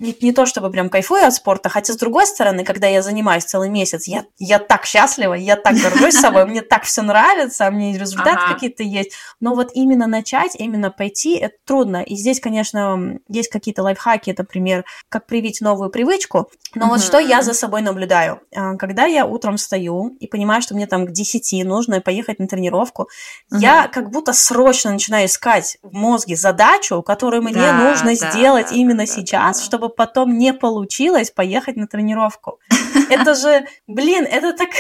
не, 0.00 0.16
не 0.20 0.32
то 0.32 0.46
чтобы 0.46 0.70
прям 0.70 0.88
кайфую 0.88 1.26
от 1.26 1.34
спорта, 1.34 1.68
хотя 1.68 1.92
с 1.92 1.96
другой 1.96 2.26
стороны, 2.26 2.64
когда 2.64 2.86
я 2.86 3.02
занимаюсь 3.02 3.44
целый 3.44 3.68
месяц, 3.68 4.08
я, 4.08 4.24
я 4.38 4.58
так 4.58 4.86
счастлива, 4.86 5.34
я 5.34 5.56
так 5.56 5.76
горжусь 5.76 6.14
собой, 6.14 6.44
мне 6.46 6.62
так 6.62 6.84
все 6.84 7.02
нравится, 7.02 7.70
мне 7.70 7.96
результаты 7.96 8.52
какие-то 8.52 8.82
есть. 8.82 9.12
Но 9.40 9.54
вот 9.54 9.70
именно 9.74 10.06
начать, 10.06 10.49
именно 10.56 10.90
пойти, 10.90 11.36
это 11.36 11.54
трудно. 11.64 12.02
И 12.02 12.16
здесь, 12.16 12.40
конечно, 12.40 13.18
есть 13.28 13.50
какие-то 13.50 13.82
лайфхаки, 13.82 14.34
например, 14.36 14.84
как 15.08 15.26
привить 15.26 15.60
новую 15.60 15.90
привычку. 15.90 16.50
Но 16.74 16.88
вот 16.88 17.00
что 17.00 17.18
я 17.18 17.42
за 17.42 17.52
собой 17.52 17.82
наблюдаю? 17.82 18.40
А, 18.54 18.76
когда 18.76 19.06
я 19.06 19.26
утром 19.26 19.56
встаю 19.56 20.16
и 20.20 20.26
понимаю, 20.26 20.62
что 20.62 20.74
мне 20.74 20.86
там 20.86 21.06
к 21.06 21.12
10 21.12 21.64
нужно 21.64 22.00
поехать 22.00 22.38
на 22.38 22.46
тренировку, 22.46 23.08
я 23.50 23.88
как 23.88 24.10
будто 24.10 24.32
срочно 24.32 24.92
начинаю 24.92 25.26
искать 25.26 25.78
в 25.82 25.92
мозге 25.92 26.36
задачу, 26.36 27.02
которую 27.02 27.42
мне 27.42 27.54
да, 27.54 27.72
нужно 27.72 28.14
да, 28.16 28.30
сделать 28.30 28.68
да, 28.70 28.76
именно 28.76 29.06
сейчас, 29.06 29.64
чтобы 29.64 29.88
потом 29.88 30.38
не 30.38 30.52
получилось 30.52 31.30
поехать 31.30 31.76
на 31.76 31.86
тренировку. 31.86 32.58
Это 33.10 33.34
же, 33.34 33.66
блин, 33.86 34.26
это 34.30 34.52
так... 34.52 34.70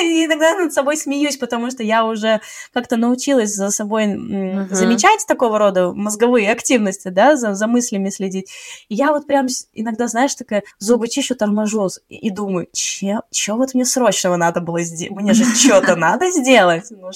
Иногда 0.24 0.54
над 0.54 0.72
собой 0.72 0.96
смеюсь, 0.96 1.36
потому 1.36 1.70
что 1.70 1.82
я 1.82 2.04
уже 2.04 2.40
как-то 2.72 2.96
научилась 2.96 3.54
за 3.54 3.70
собой 3.70 4.06
uh-huh. 4.06 4.74
замечать 4.74 5.24
такого 5.26 5.58
рода 5.58 5.92
мозговые 5.92 6.50
активности, 6.50 7.08
да, 7.08 7.36
за, 7.36 7.54
за 7.54 7.66
мыслями 7.66 8.10
следить. 8.10 8.50
И 8.88 8.94
я 8.94 9.12
вот 9.12 9.26
прям 9.26 9.46
иногда, 9.72 10.08
знаешь, 10.08 10.34
такая 10.34 10.62
зубы 10.78 11.08
чищу, 11.08 11.34
торможу 11.34 11.76
и, 12.08 12.16
и 12.16 12.30
думаю, 12.30 12.68
че, 12.72 13.20
че 13.30 13.54
вот 13.54 13.74
мне 13.74 13.84
срочного 13.84 14.36
надо 14.36 14.60
было 14.60 14.80
сделать? 14.82 15.20
Мне 15.20 15.34
же 15.34 15.44
что-то 15.54 15.96
надо 15.96 16.30
сделать. 16.30 16.86
Ну, 16.90 17.10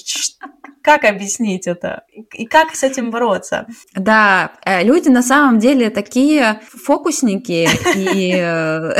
как 0.81 1.03
объяснить 1.03 1.67
это? 1.67 2.03
И 2.33 2.45
как 2.45 2.75
с 2.75 2.83
этим 2.83 3.11
бороться? 3.11 3.67
Да, 3.93 4.53
э, 4.65 4.83
люди 4.83 5.09
на 5.09 5.23
самом 5.23 5.59
деле 5.59 5.89
такие 5.89 6.61
фокусники, 6.67 7.69
и 7.95 8.31
э, 8.35 8.93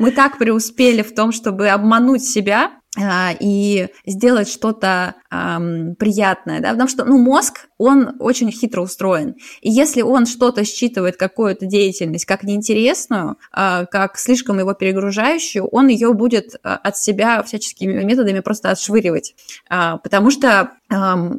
мы 0.00 0.10
так 0.10 0.38
преуспели 0.38 1.02
в 1.02 1.14
том, 1.14 1.30
чтобы 1.30 1.68
обмануть 1.68 2.24
себя, 2.24 2.72
а, 2.98 3.32
и 3.38 3.86
сделать 4.04 4.48
что-то 4.48 5.14
эм, 5.30 5.94
приятное, 5.94 6.60
да, 6.60 6.70
потому 6.72 6.88
что, 6.88 7.04
ну, 7.04 7.18
мозг, 7.18 7.68
он 7.78 8.16
очень 8.18 8.50
хитро 8.50 8.82
устроен, 8.82 9.36
и 9.60 9.70
если 9.70 10.02
он 10.02 10.26
что-то 10.26 10.64
считывает, 10.64 11.16
какую-то 11.16 11.66
деятельность, 11.66 12.24
как 12.24 12.42
неинтересную, 12.42 13.36
э, 13.56 13.86
как 13.86 14.18
слишком 14.18 14.58
его 14.58 14.74
перегружающую, 14.74 15.64
он 15.66 15.86
ее 15.86 16.12
будет 16.14 16.54
э, 16.54 16.58
от 16.62 16.96
себя 16.96 17.44
всяческими 17.44 18.02
методами 18.02 18.40
просто 18.40 18.70
отшвыривать, 18.70 19.36
э, 19.70 19.98
потому 20.02 20.32
что 20.32 20.72
э, 20.90 20.94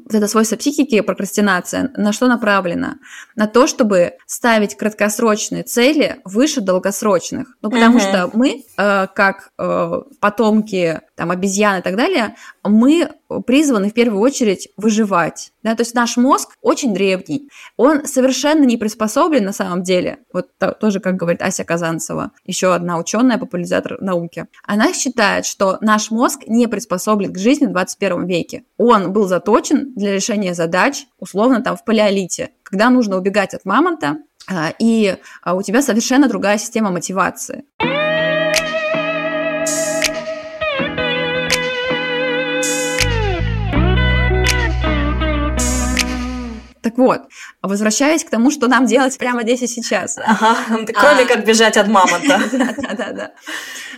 это 0.09 0.27
свойство 0.29 0.55
психики, 0.55 1.01
прокрастинация, 1.01 1.91
на 1.97 2.13
что 2.13 2.27
направлена? 2.27 2.99
На 3.35 3.47
то, 3.47 3.67
чтобы 3.67 4.13
ставить 4.25 4.77
краткосрочные 4.77 5.63
цели 5.63 6.21
выше 6.23 6.61
долгосрочных, 6.61 7.57
ну, 7.61 7.69
потому 7.69 7.97
uh-huh. 7.97 8.09
что 8.09 8.29
мы, 8.33 8.50
э, 8.77 9.07
как 9.13 9.51
э, 9.57 10.01
потомки, 10.19 11.01
там, 11.15 11.31
обезьян 11.31 11.79
и 11.79 11.81
так 11.81 11.95
далее, 11.95 12.35
мы 12.63 13.09
призваны 13.45 13.89
в 13.89 13.93
первую 13.93 14.21
очередь 14.21 14.69
выживать. 14.77 15.51
Да? 15.63 15.75
То 15.75 15.81
есть 15.81 15.93
наш 15.93 16.17
мозг 16.17 16.49
очень 16.61 16.93
древний, 16.93 17.49
он 17.77 18.05
совершенно 18.05 18.63
не 18.63 18.77
приспособлен 18.77 19.43
на 19.43 19.53
самом 19.53 19.83
деле. 19.83 20.19
Вот 20.33 20.49
тоже, 20.79 20.99
как 20.99 21.15
говорит 21.15 21.41
Ася 21.41 21.63
Казанцева, 21.63 22.31
еще 22.45 22.73
одна 22.73 22.97
ученая, 22.97 23.37
популяризатор 23.37 24.01
науки. 24.01 24.47
Она 24.65 24.93
считает, 24.93 25.45
что 25.45 25.77
наш 25.81 26.11
мозг 26.11 26.41
не 26.47 26.67
приспособлен 26.67 27.33
к 27.33 27.37
жизни 27.37 27.67
в 27.67 27.71
21 27.71 28.25
веке. 28.25 28.63
Он 28.77 29.13
был 29.13 29.27
заточен 29.27 29.93
для 29.95 30.13
решения 30.13 30.53
задач, 30.53 31.05
условно, 31.19 31.61
там, 31.61 31.77
в 31.77 31.85
палеолите, 31.85 32.51
когда 32.63 32.89
нужно 32.89 33.17
убегать 33.17 33.53
от 33.53 33.65
мамонта, 33.65 34.17
а, 34.47 34.73
и 34.79 35.17
у 35.45 35.61
тебя 35.61 35.81
совершенно 35.81 36.27
другая 36.27 36.57
система 36.57 36.91
мотивации. 36.91 37.63
Вот, 47.01 47.21
возвращаясь 47.63 48.23
к 48.23 48.29
тому, 48.29 48.51
что 48.51 48.67
нам 48.67 48.85
делать 48.85 49.17
прямо 49.17 49.41
здесь 49.41 49.63
и 49.63 49.67
сейчас. 49.67 50.19
Ага, 50.23 50.55
кроме 50.93 51.23
а, 51.23 51.25
как 51.25 51.45
бежать 51.45 51.77
от 51.77 51.87
мамонта. 51.87 52.39
Да-да-да. 52.51 53.31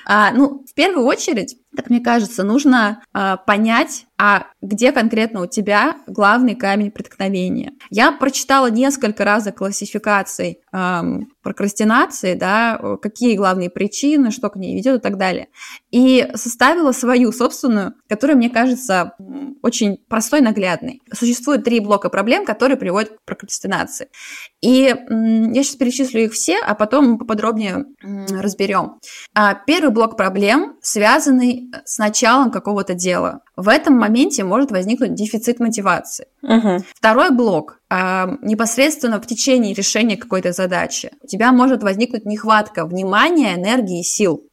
А, 0.06 0.32
ну, 0.32 0.64
в 0.70 0.74
первую 0.74 1.06
очередь, 1.06 1.58
так 1.76 1.90
мне 1.90 2.02
кажется, 2.02 2.44
нужно 2.44 3.02
а, 3.14 3.38
понять, 3.38 4.06
а 4.18 4.48
где 4.62 4.92
конкретно 4.92 5.42
у 5.42 5.48
тебя 5.48 5.98
главный 6.08 6.56
камень 6.56 6.92
преткновения. 6.92 7.74
Я 7.90 8.12
прочитала 8.12 8.70
несколько 8.70 9.26
разных 9.26 9.56
классификаций 9.56 10.60
эм, 10.72 11.28
прокрастинации, 11.42 12.36
да, 12.36 12.80
какие 13.02 13.36
главные 13.36 13.70
причины, 13.70 14.32
что 14.32 14.50
к 14.50 14.56
ней 14.56 14.76
ведет 14.76 15.00
и 15.00 15.02
так 15.02 15.18
далее. 15.18 15.50
И 15.92 16.26
составила 16.36 16.94
свою 16.94 17.34
собственную, 17.34 17.96
которая, 18.08 18.38
мне 18.38 18.50
кажется, 18.50 19.14
очень 19.62 19.98
простой, 20.08 20.40
наглядной. 20.40 21.02
Существует 21.12 21.66
три 21.66 21.80
блока 21.82 22.10
проблем, 22.10 22.46
которые 22.46 22.78
приводят 22.78 23.10
к 23.10 23.26
прокрастинации. 23.26 24.08
И 24.62 24.96
я 25.10 25.64
сейчас 25.64 25.76
перечислю 25.76 26.24
их 26.24 26.34
все, 26.34 26.60
а 26.60 26.76
потом 26.76 27.18
поподробнее 27.18 27.86
разберем. 28.30 29.00
А, 29.36 29.56
первый 29.56 29.93
блок 29.94 30.18
проблем 30.18 30.78
связанный 30.82 31.72
с 31.86 31.98
началом 31.98 32.52
какого-то 32.52 32.94
дела. 32.94 33.42
В 33.56 33.70
этом 33.70 33.96
моменте 33.96 34.44
может 34.44 34.72
возникнуть 34.72 35.14
дефицит 35.14 35.60
мотивации. 35.60 36.28
Угу. 36.42 36.84
Второй 36.94 37.32
блок 37.32 37.80
непосредственно 37.90 39.22
в 39.22 39.28
течение 39.28 39.74
решения 39.74 40.18
какой-то 40.18 40.52
задачи. 40.52 41.12
У 41.22 41.28
тебя 41.28 41.52
может 41.52 41.84
возникнуть 41.84 42.26
нехватка 42.26 42.86
внимания, 42.86 43.56
энергии 43.56 44.00
и 44.00 44.04
сил. 44.04 44.44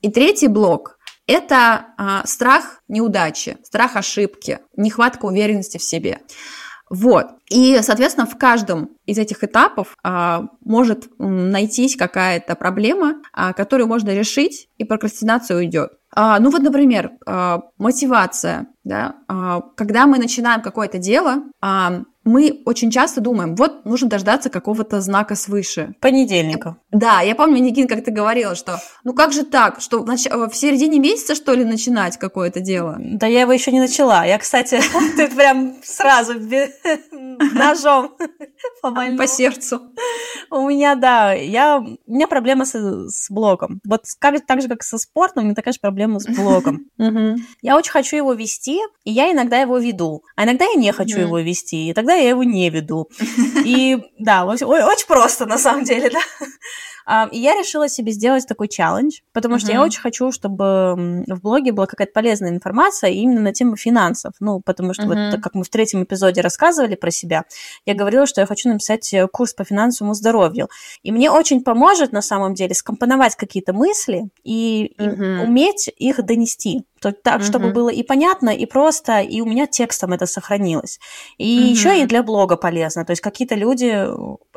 И 0.00 0.10
третий 0.10 0.48
блок 0.48 0.98
это 1.28 1.88
а, 1.98 2.26
страх 2.26 2.82
неудачи, 2.88 3.58
страх 3.62 3.96
ошибки, 3.96 4.60
нехватка 4.76 5.26
уверенности 5.26 5.76
в 5.76 5.82
себе. 5.82 6.20
Вот. 6.90 7.26
И, 7.50 7.78
соответственно, 7.82 8.26
в 8.26 8.36
каждом 8.38 8.90
из 9.06 9.18
этих 9.18 9.44
этапов 9.44 9.96
а, 10.02 10.44
может 10.64 11.08
найтись 11.18 11.96
какая-то 11.96 12.54
проблема, 12.54 13.16
а, 13.32 13.52
которую 13.52 13.88
можно 13.88 14.14
решить, 14.14 14.68
и 14.78 14.84
прокрастинация 14.84 15.56
уйдет. 15.56 15.92
А, 16.14 16.38
ну 16.40 16.50
вот, 16.50 16.62
например, 16.62 17.12
а, 17.26 17.60
мотивация. 17.78 18.68
Да? 18.84 19.16
А, 19.28 19.60
когда 19.76 20.06
мы 20.06 20.18
начинаем 20.18 20.62
какое-то 20.62 20.98
дело, 20.98 21.42
а, 21.60 22.02
мы 22.28 22.60
очень 22.66 22.90
часто 22.90 23.20
думаем, 23.20 23.56
вот 23.56 23.86
нужно 23.86 24.08
дождаться 24.08 24.50
какого-то 24.50 25.00
знака 25.00 25.34
свыше. 25.34 25.94
Понедельника. 26.00 26.76
Да, 26.90 27.22
я 27.22 27.34
помню, 27.34 27.62
Никин, 27.62 27.88
как 27.88 28.04
ты 28.04 28.10
говорила, 28.10 28.54
что 28.54 28.80
ну 29.02 29.14
как 29.14 29.32
же 29.32 29.44
так, 29.44 29.80
что 29.80 30.02
в, 30.02 30.06
в 30.06 30.54
середине 30.54 30.98
месяца, 30.98 31.34
что 31.34 31.54
ли, 31.54 31.64
начинать 31.64 32.18
какое-то 32.18 32.60
дело? 32.60 32.96
Да 32.98 33.26
я 33.26 33.40
его 33.40 33.52
еще 33.52 33.72
не 33.72 33.80
начала. 33.80 34.26
Я, 34.26 34.38
кстати, 34.38 34.78
ты 35.16 35.28
прям 35.28 35.76
сразу 35.82 36.34
ножом 37.54 38.14
по 38.82 39.26
сердцу. 39.26 39.80
У 40.50 40.68
меня, 40.68 40.94
да, 40.96 41.32
я, 41.32 41.78
у 41.78 42.14
меня 42.14 42.26
проблема 42.26 42.66
с, 42.66 42.74
с 42.74 43.30
блоком. 43.30 43.80
Вот 43.86 44.02
как, 44.18 44.44
так 44.44 44.60
же, 44.60 44.68
как 44.68 44.82
со 44.82 44.98
спортом, 44.98 45.44
у 45.44 45.46
меня 45.46 45.54
такая 45.54 45.72
же 45.72 45.80
проблема 45.80 46.20
с 46.20 46.26
блоком. 46.26 46.86
Я 47.62 47.76
очень 47.76 47.92
хочу 47.92 48.16
его 48.16 48.34
вести, 48.34 48.80
и 49.04 49.12
я 49.12 49.32
иногда 49.32 49.58
его 49.58 49.78
веду. 49.78 50.22
А 50.36 50.44
иногда 50.44 50.66
я 50.66 50.74
не 50.74 50.92
хочу 50.92 51.18
его 51.20 51.38
вести, 51.38 51.88
и 51.88 51.94
тогда 51.94 52.17
я 52.18 52.30
его 52.30 52.44
не 52.44 52.70
веду. 52.70 53.08
И 53.64 53.98
да, 54.18 54.44
очень 54.44 55.06
просто 55.06 55.46
на 55.46 55.58
самом 55.58 55.84
деле, 55.84 56.10
да. 56.10 56.20
И 57.32 57.38
я 57.38 57.54
решила 57.54 57.88
себе 57.88 58.12
сделать 58.12 58.46
такой 58.46 58.68
челлендж, 58.68 59.20
потому 59.32 59.54
uh-huh. 59.54 59.60
что 59.60 59.72
я 59.72 59.82
очень 59.82 60.00
хочу, 60.00 60.30
чтобы 60.30 61.24
в 61.26 61.40
блоге 61.40 61.72
была 61.72 61.86
какая-то 61.86 62.12
полезная 62.12 62.50
информация 62.50 63.10
именно 63.10 63.40
на 63.40 63.54
тему 63.54 63.76
финансов. 63.76 64.34
Ну, 64.40 64.60
потому 64.60 64.92
что 64.92 65.04
uh-huh. 65.04 65.30
вот 65.32 65.40
как 65.42 65.54
мы 65.54 65.64
в 65.64 65.70
третьем 65.70 66.02
эпизоде 66.02 66.42
рассказывали 66.42 66.96
про 66.96 67.10
себя, 67.10 67.44
я 67.86 67.94
говорила, 67.94 68.26
что 68.26 68.42
я 68.42 68.46
хочу 68.46 68.68
написать 68.68 69.12
э, 69.14 69.26
курс 69.26 69.54
по 69.54 69.64
финансовому 69.64 70.12
здоровью. 70.12 70.68
И 71.02 71.10
мне 71.10 71.30
очень 71.30 71.62
поможет 71.62 72.12
на 72.12 72.20
самом 72.20 72.52
деле 72.52 72.74
скомпоновать 72.74 73.36
какие-то 73.36 73.72
мысли 73.72 74.28
и, 74.44 74.94
uh-huh. 74.98 75.42
и 75.42 75.44
уметь 75.44 75.90
их 75.96 76.22
донести. 76.24 76.84
То, 77.00 77.12
так, 77.12 77.42
чтобы 77.42 77.70
было 77.70 77.90
и 77.90 78.02
понятно, 78.02 78.50
и 78.50 78.66
просто, 78.66 79.20
и 79.20 79.40
у 79.40 79.46
меня 79.46 79.66
текстом 79.66 80.12
это 80.12 80.26
сохранилось. 80.26 80.98
И 81.36 81.46
еще 81.46 82.02
и 82.02 82.06
для 82.06 82.24
блога 82.24 82.56
полезно. 82.56 83.04
То 83.04 83.12
есть 83.12 83.22
какие-то 83.22 83.54
люди 83.54 84.04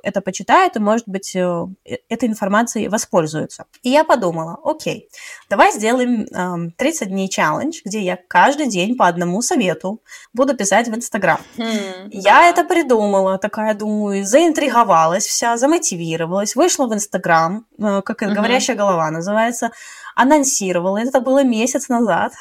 это 0.04 0.22
почитают 0.22 0.76
и, 0.76 0.80
может 0.80 1.08
быть, 1.08 1.36
э, 1.36 1.66
э, 1.86 1.98
этой 2.10 2.28
информацией 2.28 2.88
воспользуются. 2.88 3.66
И 3.84 3.90
я 3.90 4.04
подумала, 4.04 4.60
окей, 4.64 5.10
давай 5.50 5.72
сделаем 5.72 6.26
э, 6.26 6.72
30 6.78 7.10
дней 7.10 7.30
челлендж, 7.30 7.82
где 7.86 8.02
я 8.02 8.18
каждый 8.28 8.68
день 8.68 8.96
по 8.96 9.08
одному 9.08 9.42
совету 9.42 10.02
буду 10.34 10.56
писать 10.56 10.88
в 10.88 10.96
Инстаграм. 10.96 11.40
Mm, 11.58 12.10
я 12.12 12.36
да. 12.36 12.50
это 12.50 12.64
придумала, 12.64 13.38
такая, 13.38 13.74
думаю, 13.74 14.26
заинтриговалась 14.26 15.26
вся, 15.26 15.58
замотивировалась, 15.58 16.56
вышла 16.56 16.88
в 16.88 16.94
Инстаграм, 16.94 17.66
э, 17.78 18.02
как 18.04 18.22
mm-hmm. 18.22 18.34
говорящая 18.34 18.78
голова 18.78 19.12
называется, 19.12 19.72
анонсировала, 20.16 20.98
это 20.98 21.20
было 21.22 21.44
месяц 21.44 21.90
назад. 21.90 22.34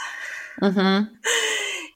Mm-hmm. 0.60 1.06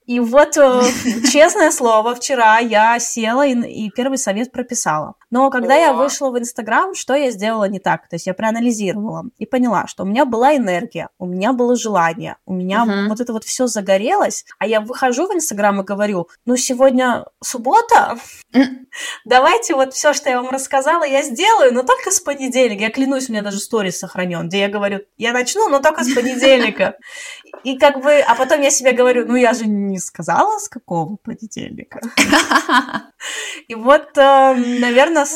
И 0.07 0.21
вот, 0.21 0.57
э, 0.57 0.83
честное 1.33 1.71
слово, 1.71 2.15
вчера 2.15 2.59
я 2.59 2.99
села 2.99 3.47
и, 3.47 3.55
и 3.55 3.91
первый 3.91 4.19
совет 4.19 4.53
прописала. 4.53 5.15
Но 5.31 5.51
когда 5.51 5.75
О. 5.75 5.79
я 5.79 5.93
вышла 5.93 6.31
в 6.31 6.39
Инстаграм, 6.39 6.95
что 6.95 7.15
я 7.15 7.31
сделала 7.31 7.65
не 7.65 7.81
так? 7.81 8.09
То 8.09 8.17
есть 8.17 8.27
я 8.27 8.35
проанализировала 8.35 9.25
и 9.39 9.47
поняла, 9.47 9.87
что 9.87 10.05
у 10.05 10.07
меня 10.07 10.25
была 10.27 10.57
энергия, 10.57 11.09
у 11.19 11.27
меня 11.27 11.53
было 11.53 11.75
желание, 11.75 12.37
у 12.47 12.53
меня 12.53 12.85
угу. 12.85 13.09
вот 13.09 13.21
это 13.21 13.33
вот 13.33 13.45
все 13.45 13.67
загорелось, 13.67 14.45
а 14.59 14.67
я 14.67 14.81
выхожу 14.81 15.27
в 15.27 15.35
Инстаграм 15.35 15.81
и 15.81 15.85
говорю, 15.85 16.29
ну 16.45 16.57
сегодня 16.57 17.25
суббота, 17.43 18.17
давайте 19.25 19.75
вот 19.75 19.95
все, 19.95 20.13
что 20.13 20.29
я 20.29 20.41
вам 20.41 20.51
рассказала, 20.51 21.05
я 21.05 21.23
сделаю, 21.23 21.73
но 21.73 21.83
только 21.83 22.11
с 22.11 22.21
понедельника. 22.21 22.83
Я 22.83 22.91
клянусь, 22.91 23.29
у 23.29 23.33
меня 23.33 23.43
даже 23.43 23.59
сторис 23.59 23.99
сохранен, 23.99 24.49
где 24.49 24.61
я 24.61 24.69
говорю, 24.69 25.01
я 25.17 25.33
начну, 25.33 25.69
но 25.69 25.81
только 25.81 26.05
с 26.05 26.15
понедельника. 26.15 26.97
И 27.65 27.79
как 27.79 28.03
бы, 28.03 28.21
а 28.21 28.35
потом 28.35 28.61
я 28.61 28.71
себе 28.71 28.93
говорю, 28.93 29.27
ну 29.27 29.37
я 29.37 29.55
же 29.55 29.67
не 29.67 29.94
сказала, 29.99 30.59
с 30.59 30.69
какого 30.69 31.17
понедельника. 31.17 32.01
И 33.69 33.75
вот, 33.75 34.17
эм, 34.17 34.81
наверное, 34.81 35.27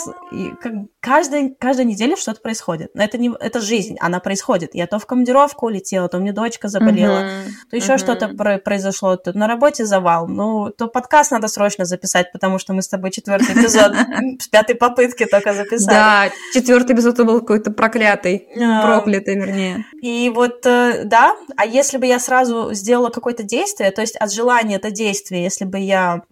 каждая, 1.01 1.55
каждая 1.59 1.87
неделя 1.87 2.17
что-то 2.17 2.41
происходит. 2.41 2.91
Но 2.95 3.03
это, 3.03 3.19
не, 3.19 3.33
это 3.41 3.61
жизнь, 3.61 3.97
она 4.01 4.21
происходит. 4.21 4.75
Я 4.75 4.87
то 4.87 4.99
в 4.99 5.07
командировку 5.07 5.67
улетела, 5.67 6.09
то 6.09 6.19
меня 6.19 6.33
дочка 6.33 6.69
заболела, 6.69 7.29
то 7.71 7.77
еще 7.77 7.97
что-то 7.97 8.29
произошло, 8.65 9.17
то 9.17 9.37
на 9.37 9.47
работе 9.47 9.85
завал, 9.85 10.29
ну, 10.29 10.71
то 10.71 10.89
подкаст 10.89 11.31
надо 11.31 11.49
срочно 11.49 11.85
записать, 11.85 12.33
потому 12.33 12.59
что 12.59 12.75
мы 12.75 12.83
с 12.83 12.89
тобой 12.89 13.11
четвертый 13.11 13.55
эпизод 13.55 13.95
с 14.41 14.49
пятой 14.49 14.75
попытки 14.75 15.25
только 15.25 15.55
записали. 15.55 15.95
Да, 15.95 16.31
четвертый 16.53 16.95
эпизод 16.95 17.19
был 17.19 17.41
какой-то 17.41 17.71
проклятый, 17.71 18.49
проклятый, 18.55 19.37
вернее. 19.37 19.85
И 20.03 20.31
вот, 20.35 20.67
э, 20.67 21.05
да, 21.05 21.37
а 21.57 21.67
если 21.67 21.99
бы 21.99 22.07
я 22.07 22.19
сразу 22.19 22.73
сделала 22.73 23.11
какое-то 23.11 23.43
действие, 23.43 23.91
то 23.91 24.01
есть 24.01 24.17
от 24.17 24.31
желания 24.49 24.77
это 24.77 24.91
действие, 24.91 25.43
если 25.43 25.65
бы 25.65 25.79
я 25.79 26.23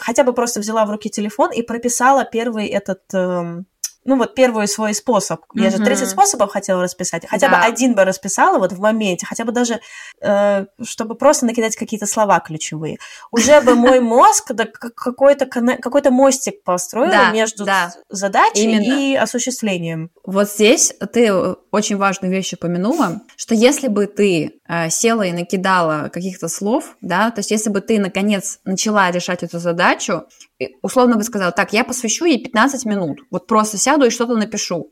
хотя 0.00 0.22
бы 0.22 0.32
просто 0.32 0.60
взяла 0.60 0.84
в 0.84 0.90
руки 0.90 1.08
телефон 1.08 1.50
и 1.50 1.62
прописала 1.62 2.24
первый 2.24 2.66
этот 2.66 3.02
эм, 3.14 3.66
ну 4.04 4.18
вот 4.18 4.34
первый 4.34 4.68
свой 4.68 4.94
способ. 4.94 5.40
Я 5.54 5.70
же 5.70 5.78
30 5.78 6.08
способов 6.08 6.52
хотела 6.52 6.82
расписать. 6.82 7.26
Хотя 7.26 7.48
да. 7.48 7.56
бы 7.56 7.64
один 7.64 7.94
бы 7.94 8.04
расписала 8.04 8.58
вот 8.58 8.72
в 8.72 8.80
моменте, 8.80 9.26
хотя 9.26 9.44
бы 9.44 9.52
даже, 9.52 9.80
э, 10.20 10.66
чтобы 10.82 11.14
просто 11.14 11.46
накидать 11.46 11.74
какие-то 11.74 12.06
слова 12.06 12.38
ключевые. 12.40 12.98
Уже 13.30 13.60
бы 13.62 13.74
мой 13.74 14.00
мозг 14.16 14.52
да, 14.52 14.66
какой-то, 14.66 15.46
какой-то 15.46 16.10
мостик 16.10 16.62
построил 16.64 17.32
между 17.32 17.66
задачей 18.10 19.12
и 19.12 19.16
осуществлением. 19.16 20.10
Вот 20.24 20.50
здесь 20.50 20.92
ты 21.12 21.56
очень 21.74 21.96
важную 21.96 22.32
вещь 22.32 22.52
упомянула, 22.52 23.22
что 23.36 23.54
если 23.54 23.88
бы 23.88 24.06
ты 24.06 24.60
э, 24.68 24.90
села 24.90 25.22
и 25.22 25.32
накидала 25.32 26.08
каких-то 26.12 26.46
слов, 26.46 26.96
да, 27.00 27.32
то 27.32 27.40
есть 27.40 27.50
если 27.50 27.68
бы 27.68 27.80
ты 27.80 27.98
наконец 27.98 28.60
начала 28.64 29.10
решать 29.10 29.42
эту 29.42 29.58
задачу, 29.58 30.22
условно 30.82 31.16
бы 31.16 31.24
сказала, 31.24 31.50
так, 31.50 31.72
я 31.72 31.82
посвящу 31.82 32.26
ей 32.26 32.40
15 32.40 32.84
минут, 32.84 33.18
вот 33.32 33.48
просто 33.48 33.76
сяду 33.76 34.06
и 34.06 34.10
что-то 34.10 34.36
напишу. 34.36 34.88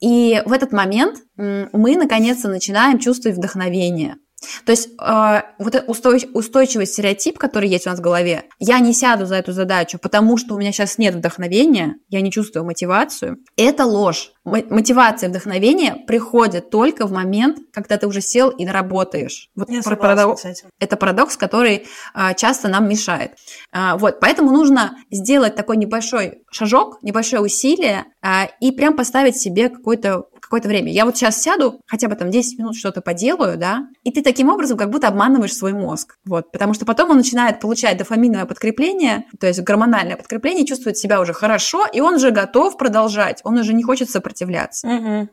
И 0.00 0.42
в 0.44 0.52
этот 0.52 0.72
момент 0.72 1.20
мы 1.36 1.96
наконец-то 1.96 2.48
начинаем 2.48 2.98
чувствовать 2.98 3.38
вдохновение. 3.38 4.16
То 4.64 4.72
есть 4.72 4.88
э, 5.00 5.42
вот 5.58 5.74
этот 5.74 5.88
устойчивый 5.88 6.86
стереотип, 6.86 7.38
который 7.38 7.68
есть 7.68 7.86
у 7.86 7.90
нас 7.90 7.98
в 7.98 8.02
голове, 8.02 8.44
я 8.58 8.78
не 8.80 8.92
сяду 8.92 9.26
за 9.26 9.36
эту 9.36 9.52
задачу, 9.52 9.98
потому 9.98 10.36
что 10.36 10.54
у 10.54 10.58
меня 10.58 10.72
сейчас 10.72 10.98
нет 10.98 11.14
вдохновения, 11.14 11.96
я 12.08 12.20
не 12.20 12.30
чувствую 12.30 12.64
мотивацию, 12.64 13.38
это 13.56 13.84
ложь. 13.84 14.32
Мотивация 14.44 15.28
и 15.28 15.30
вдохновение 15.30 15.96
приходят 16.06 16.68
только 16.68 17.06
в 17.06 17.12
момент, 17.12 17.58
когда 17.72 17.96
ты 17.96 18.06
уже 18.06 18.20
сел 18.20 18.50
и 18.50 18.66
работаешь. 18.66 19.48
Вот 19.54 19.70
я 19.70 19.82
парадокс, 19.82 20.44
это 20.78 20.96
парадокс, 20.96 21.36
который 21.36 21.86
э, 22.14 22.34
часто 22.36 22.68
нам 22.68 22.88
мешает. 22.88 23.32
Э, 23.72 23.96
вот, 23.96 24.20
поэтому 24.20 24.50
нужно 24.50 24.98
сделать 25.10 25.54
такой 25.54 25.76
небольшой 25.76 26.42
шажок, 26.50 27.02
небольшое 27.02 27.42
усилие 27.42 28.04
э, 28.22 28.48
и 28.60 28.70
прям 28.72 28.96
поставить 28.96 29.36
себе 29.36 29.70
какой-то 29.70 30.26
какое-то 30.44 30.68
время. 30.68 30.92
Я 30.92 31.04
вот 31.04 31.16
сейчас 31.16 31.40
сяду, 31.40 31.80
хотя 31.86 32.08
бы 32.08 32.16
там 32.16 32.30
10 32.30 32.58
минут 32.58 32.76
что-то 32.76 33.00
поделаю, 33.00 33.56
да, 33.58 33.88
и 34.02 34.10
ты 34.10 34.22
таким 34.22 34.48
образом 34.48 34.76
как 34.76 34.90
будто 34.90 35.08
обманываешь 35.08 35.56
свой 35.56 35.72
мозг. 35.72 36.16
Вот, 36.24 36.52
потому 36.52 36.74
что 36.74 36.84
потом 36.84 37.10
он 37.10 37.16
начинает 37.16 37.60
получать 37.60 37.96
дофаминовое 37.96 38.46
подкрепление, 38.46 39.24
то 39.38 39.46
есть 39.46 39.60
гормональное 39.60 40.16
подкрепление, 40.16 40.66
чувствует 40.66 40.96
себя 40.96 41.20
уже 41.20 41.32
хорошо, 41.32 41.86
и 41.86 42.00
он 42.00 42.14
уже 42.14 42.30
готов 42.30 42.76
продолжать, 42.76 43.40
он 43.44 43.58
уже 43.58 43.72
не 43.72 43.82
хочет 43.82 44.10
сопротивляться. 44.10 44.86
Угу. 44.86 45.28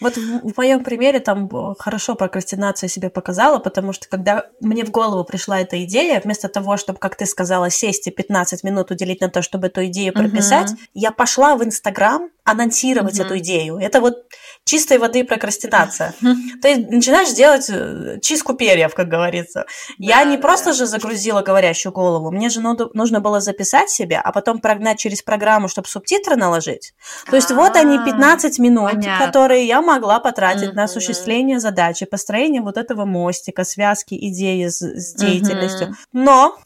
Вот 0.00 0.16
в, 0.16 0.52
в 0.52 0.56
моем 0.56 0.84
примере 0.84 1.20
там 1.20 1.48
хорошо 1.78 2.14
прокрастинация 2.14 2.88
себе 2.88 3.10
показала, 3.10 3.58
потому 3.58 3.92
что 3.92 4.08
когда 4.08 4.46
мне 4.60 4.84
в 4.84 4.90
голову 4.90 5.24
пришла 5.24 5.60
эта 5.60 5.82
идея, 5.84 6.20
вместо 6.20 6.48
того, 6.48 6.76
чтобы, 6.76 6.98
как 6.98 7.16
ты 7.16 7.26
сказала, 7.26 7.70
сесть 7.70 8.06
и 8.06 8.10
15 8.10 8.64
минут 8.64 8.90
уделить 8.90 9.20
на 9.20 9.28
то, 9.28 9.42
чтобы 9.42 9.68
эту 9.68 9.86
идею 9.86 10.12
прописать, 10.12 10.72
угу. 10.72 10.80
я 10.94 11.10
пошла 11.10 11.56
в 11.56 11.64
Инстаграм 11.64 12.30
анонсировать 12.44 13.18
угу. 13.18 13.26
эту 13.26 13.38
идею. 13.38 13.78
Это 13.78 14.00
вот 14.00 14.24
чистой 14.66 14.98
воды 14.98 15.24
прокрастинация. 15.24 16.12
То 16.60 16.68
есть 16.68 16.90
начинаешь 16.90 17.32
делать 17.32 17.70
э, 17.70 18.18
чистку 18.20 18.54
перьев, 18.54 18.94
как 18.94 19.08
говорится. 19.08 19.64
Я 19.96 20.24
не 20.24 20.38
просто 20.38 20.72
же 20.72 20.86
загрузила 20.86 21.42
говорящую 21.42 21.92
голову, 21.92 22.32
мне 22.32 22.48
же 22.48 22.60
нужно 22.60 23.20
было 23.20 23.40
записать 23.40 23.90
себе, 23.90 24.20
а 24.22 24.32
потом 24.32 24.58
прогнать 24.58 24.98
через 24.98 25.22
программу, 25.22 25.68
чтобы 25.68 25.86
субтитры 25.86 26.34
наложить. 26.34 26.94
То 27.30 27.36
есть 27.36 27.50
вот 27.52 27.76
они 27.76 27.98
15 27.98 28.58
а, 28.58 28.62
минут, 28.62 29.06
которые 29.20 29.66
я 29.66 29.80
могла 29.80 30.18
потратить 30.18 30.74
на 30.74 30.84
осуществление 30.84 31.60
задачи, 31.60 32.04
построение 32.04 32.60
вот 32.60 32.76
этого 32.76 33.04
мостика, 33.04 33.62
связки 33.62 34.18
идеи 34.20 34.66
с 34.66 35.14
деятельностью. 35.14 35.94
Но 36.12 36.58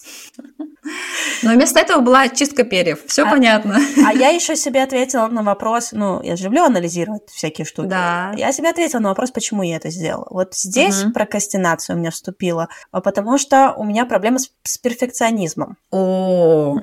но 1.43 1.53
вместо 1.53 1.81
этого 1.81 2.01
была 2.01 2.29
чистка 2.29 2.65
перьев. 2.65 3.01
Все 3.07 3.25
а, 3.25 3.31
понятно. 3.31 3.79
А 4.07 4.13
я 4.13 4.29
еще 4.29 4.57
себе 4.57 4.83
ответила 4.83 5.27
на 5.27 5.43
вопрос, 5.43 5.93
ну, 5.93 6.23
я 6.23 6.37
же 6.37 6.45
люблю 6.45 6.65
анализировать 6.65 7.29
всякие 7.29 7.65
штуки. 7.65 7.89
Да. 7.90 8.33
Я 8.37 8.53
себе 8.53 8.70
ответила 8.70 9.00
на 9.00 9.09
вопрос, 9.09 9.31
почему 9.31 9.62
я 9.62 9.76
это 9.76 9.90
сделала. 9.90 10.26
Вот 10.31 10.55
здесь 10.55 11.03
угу. 11.05 11.12
прокрастинация 11.12 11.96
у 11.96 11.98
меня 11.98 12.11
вступила, 12.11 12.68
а 12.92 13.00
потому 13.00 13.38
что 13.38 13.74
у 13.76 13.85
меня 13.85 14.07
проблема 14.07 14.38
с, 14.38 14.50
с 14.62 14.79
перфекционизмом. 14.79 15.76
О, 15.90 16.81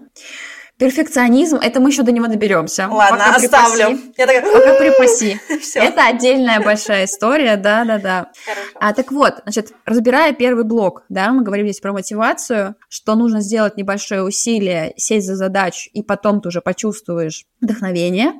Перфекционизм, 0.77 1.57
это 1.57 1.79
мы 1.79 1.89
еще 1.89 2.03
до 2.03 2.11
него 2.11 2.27
доберемся. 2.27 2.87
Ладно, 2.87 3.17
пока 3.17 3.35
оставлю. 3.35 3.97
Припаси. 3.97 4.13
Я 4.17 4.27
такая... 4.27 4.53
Пока 4.53 4.73
припаси. 4.75 5.39
Это 5.75 6.05
отдельная 6.05 6.59
большая 6.61 7.05
история, 7.05 7.57
да-да-да. 7.57 8.31
А, 8.79 8.93
так 8.93 9.11
вот, 9.11 9.41
значит, 9.43 9.73
разбирая 9.85 10.33
первый 10.33 10.65
блок, 10.65 11.03
да, 11.09 11.31
мы 11.31 11.43
говорим 11.43 11.65
здесь 11.65 11.79
про 11.79 11.93
мотивацию, 11.93 12.75
что 12.89 13.15
нужно 13.15 13.41
сделать 13.41 13.75
небольшое 13.75 14.23
усилие, 14.23 14.93
сесть 14.97 15.25
за 15.25 15.35
задачу, 15.35 15.89
и 15.93 16.03
потом 16.03 16.41
ты 16.41 16.49
уже 16.49 16.61
почувствуешь 16.61 17.45
вдохновение. 17.59 18.33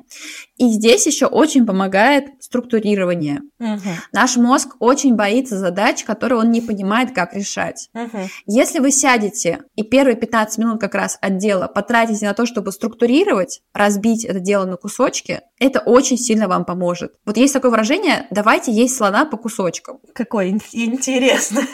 И 0.58 0.70
здесь 0.70 1.08
еще 1.08 1.26
очень 1.26 1.66
помогает 1.66 2.26
структурирование. 2.40 3.42
Угу. 3.60 3.90
Наш 4.14 4.38
мозг 4.38 4.76
очень 4.80 5.16
боится 5.16 5.58
задач, 5.58 6.04
которые 6.04 6.40
он 6.40 6.52
не 6.52 6.62
понимает, 6.62 7.14
как 7.14 7.34
решать. 7.34 7.90
Угу. 7.94 8.18
Если 8.46 8.80
вы 8.80 8.92
сядете 8.92 9.64
и 9.76 9.84
первые 9.84 10.16
15 10.16 10.58
минут 10.60 10.80
как 10.80 10.94
раз 10.94 11.18
от 11.22 11.38
дела 11.38 11.68
потратите 11.68 12.27
на 12.28 12.34
то, 12.34 12.46
чтобы 12.46 12.72
структурировать, 12.72 13.62
разбить 13.74 14.26
это 14.26 14.40
дело 14.40 14.66
на 14.66 14.78
кусочки, 14.78 15.42
это 15.60 15.80
очень 15.80 16.18
сильно 16.18 16.48
вам 16.48 16.66
поможет. 16.66 17.14
Вот 17.26 17.38
есть 17.38 17.54
такое 17.54 17.72
выражение 17.72 18.28
«давайте 18.32 18.72
есть 18.72 18.96
слона 18.96 19.26
по 19.26 19.38
кусочкам». 19.38 20.00
Какое 20.14 20.50
интересно. 20.50 21.62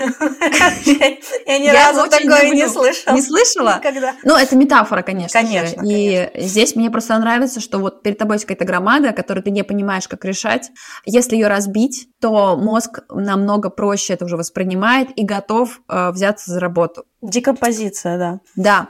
Я 1.46 1.60
ни 1.60 1.70
разу 1.70 2.10
такое 2.10 2.52
не 2.52 2.68
слышала. 2.68 3.16
Не 3.16 3.22
слышала? 3.22 3.80
Ну, 4.24 4.36
это 4.36 4.56
метафора, 4.56 5.02
конечно 5.02 5.34
Конечно. 5.34 5.82
И 5.86 6.30
здесь 6.36 6.76
мне 6.76 6.90
просто 6.90 7.18
нравится, 7.18 7.60
что 7.60 7.80
вот 7.80 8.04
перед 8.04 8.18
тобой 8.18 8.36
есть 8.36 8.46
какая-то 8.46 8.66
громада, 8.66 9.12
которую 9.12 9.44
ты 9.44 9.52
не 9.52 9.64
понимаешь, 9.64 10.08
как 10.08 10.26
решать. 10.26 10.72
Если 11.06 11.36
ее 11.36 11.48
разбить, 11.48 12.08
то 12.20 12.56
мозг 12.56 13.02
намного 13.10 13.70
проще 13.70 14.14
это 14.14 14.26
уже 14.26 14.38
воспринимает 14.38 15.10
и 15.16 15.26
готов 15.26 15.82
э, 15.90 16.12
взяться 16.12 16.52
за 16.52 16.60
работу. 16.60 17.06
Декомпозиция, 17.24 18.18
да. 18.18 18.40
Да. 18.58 18.90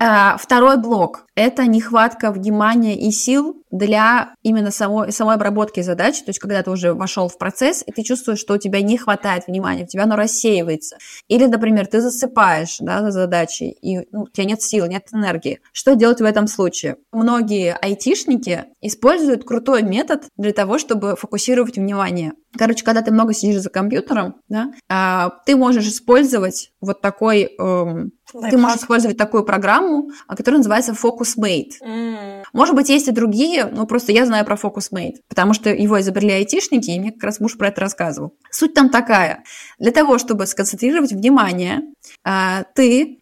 Э, 0.00 0.36
второй 0.38 0.76
блок– 0.76 1.26
это 1.36 1.66
нехватка 1.66 2.32
внимания 2.32 2.98
и 2.98 3.12
сил 3.12 3.62
для 3.70 4.34
именно 4.42 4.72
самой, 4.72 5.12
самой 5.12 5.36
обработки 5.36 5.80
задачи, 5.80 6.24
то 6.24 6.30
есть 6.30 6.40
когда 6.40 6.60
ты 6.64 6.70
уже 6.72 6.94
вошел 6.94 7.28
в 7.28 7.38
процесс, 7.38 7.84
и 7.86 7.92
ты 7.92 8.02
чувствуешь, 8.02 8.40
что 8.40 8.54
у 8.54 8.58
тебя 8.58 8.82
не 8.82 8.98
хватает 8.98 9.46
внимания, 9.46 9.84
у 9.84 9.86
тебя 9.86 10.02
оно 10.02 10.16
рассеивается. 10.16 10.96
Или, 11.28 11.46
например, 11.46 11.86
ты 11.86 12.00
засыпаешь 12.00 12.78
да, 12.80 13.02
за 13.02 13.12
задачей, 13.12 13.70
и 13.70 14.00
ну, 14.10 14.22
у 14.22 14.28
тебя 14.28 14.46
нет 14.46 14.62
сил, 14.62 14.86
нет 14.86 15.06
энергии. 15.12 15.60
Что 15.72 15.94
делать 15.94 16.20
в 16.20 16.24
этом 16.24 16.48
случае? 16.48 16.96
Многие 17.12 17.76
айтишники 17.80 18.64
используют 18.80 19.44
крутой 19.44 19.82
метод 19.84 20.24
для 20.36 20.52
того, 20.52 20.78
чтобы 20.78 21.14
фокусировать 21.14 21.76
внимание. 21.76 22.32
Короче, 22.56 22.84
когда 22.84 23.02
ты 23.02 23.12
много 23.12 23.32
сидишь 23.32 23.60
за 23.62 23.70
компьютером, 23.70 24.36
да, 24.48 24.72
а, 24.88 25.30
ты 25.46 25.56
можешь 25.56 25.86
использовать 25.86 26.72
вот 26.80 27.00
такой 27.00 27.54
эм, 27.58 28.12
ты 28.32 28.56
можешь 28.56 28.78
использовать 28.78 29.16
такую 29.16 29.44
программу, 29.44 30.10
а, 30.26 30.36
которая 30.36 30.58
называется 30.58 30.92
FocusMate. 30.92 31.72
Mm. 31.82 32.42
Может 32.52 32.74
быть, 32.74 32.88
есть 32.88 33.08
и 33.08 33.12
другие, 33.12 33.66
но 33.66 33.86
просто 33.86 34.12
я 34.12 34.26
знаю 34.26 34.44
про 34.44 34.56
FocusMate, 34.56 35.16
потому 35.28 35.54
что 35.54 35.70
его 35.70 36.00
изобрели 36.00 36.32
айтишники, 36.32 36.90
и 36.90 37.00
мне 37.00 37.12
как 37.12 37.24
раз 37.24 37.40
муж 37.40 37.56
про 37.56 37.68
это 37.68 37.80
рассказывал. 37.80 38.34
Суть 38.50 38.74
там 38.74 38.90
такая. 38.90 39.44
Для 39.78 39.92
того, 39.92 40.18
чтобы 40.18 40.46
сконцентрировать 40.46 41.12
внимание, 41.12 41.82
а, 42.24 42.64
ты 42.74 43.18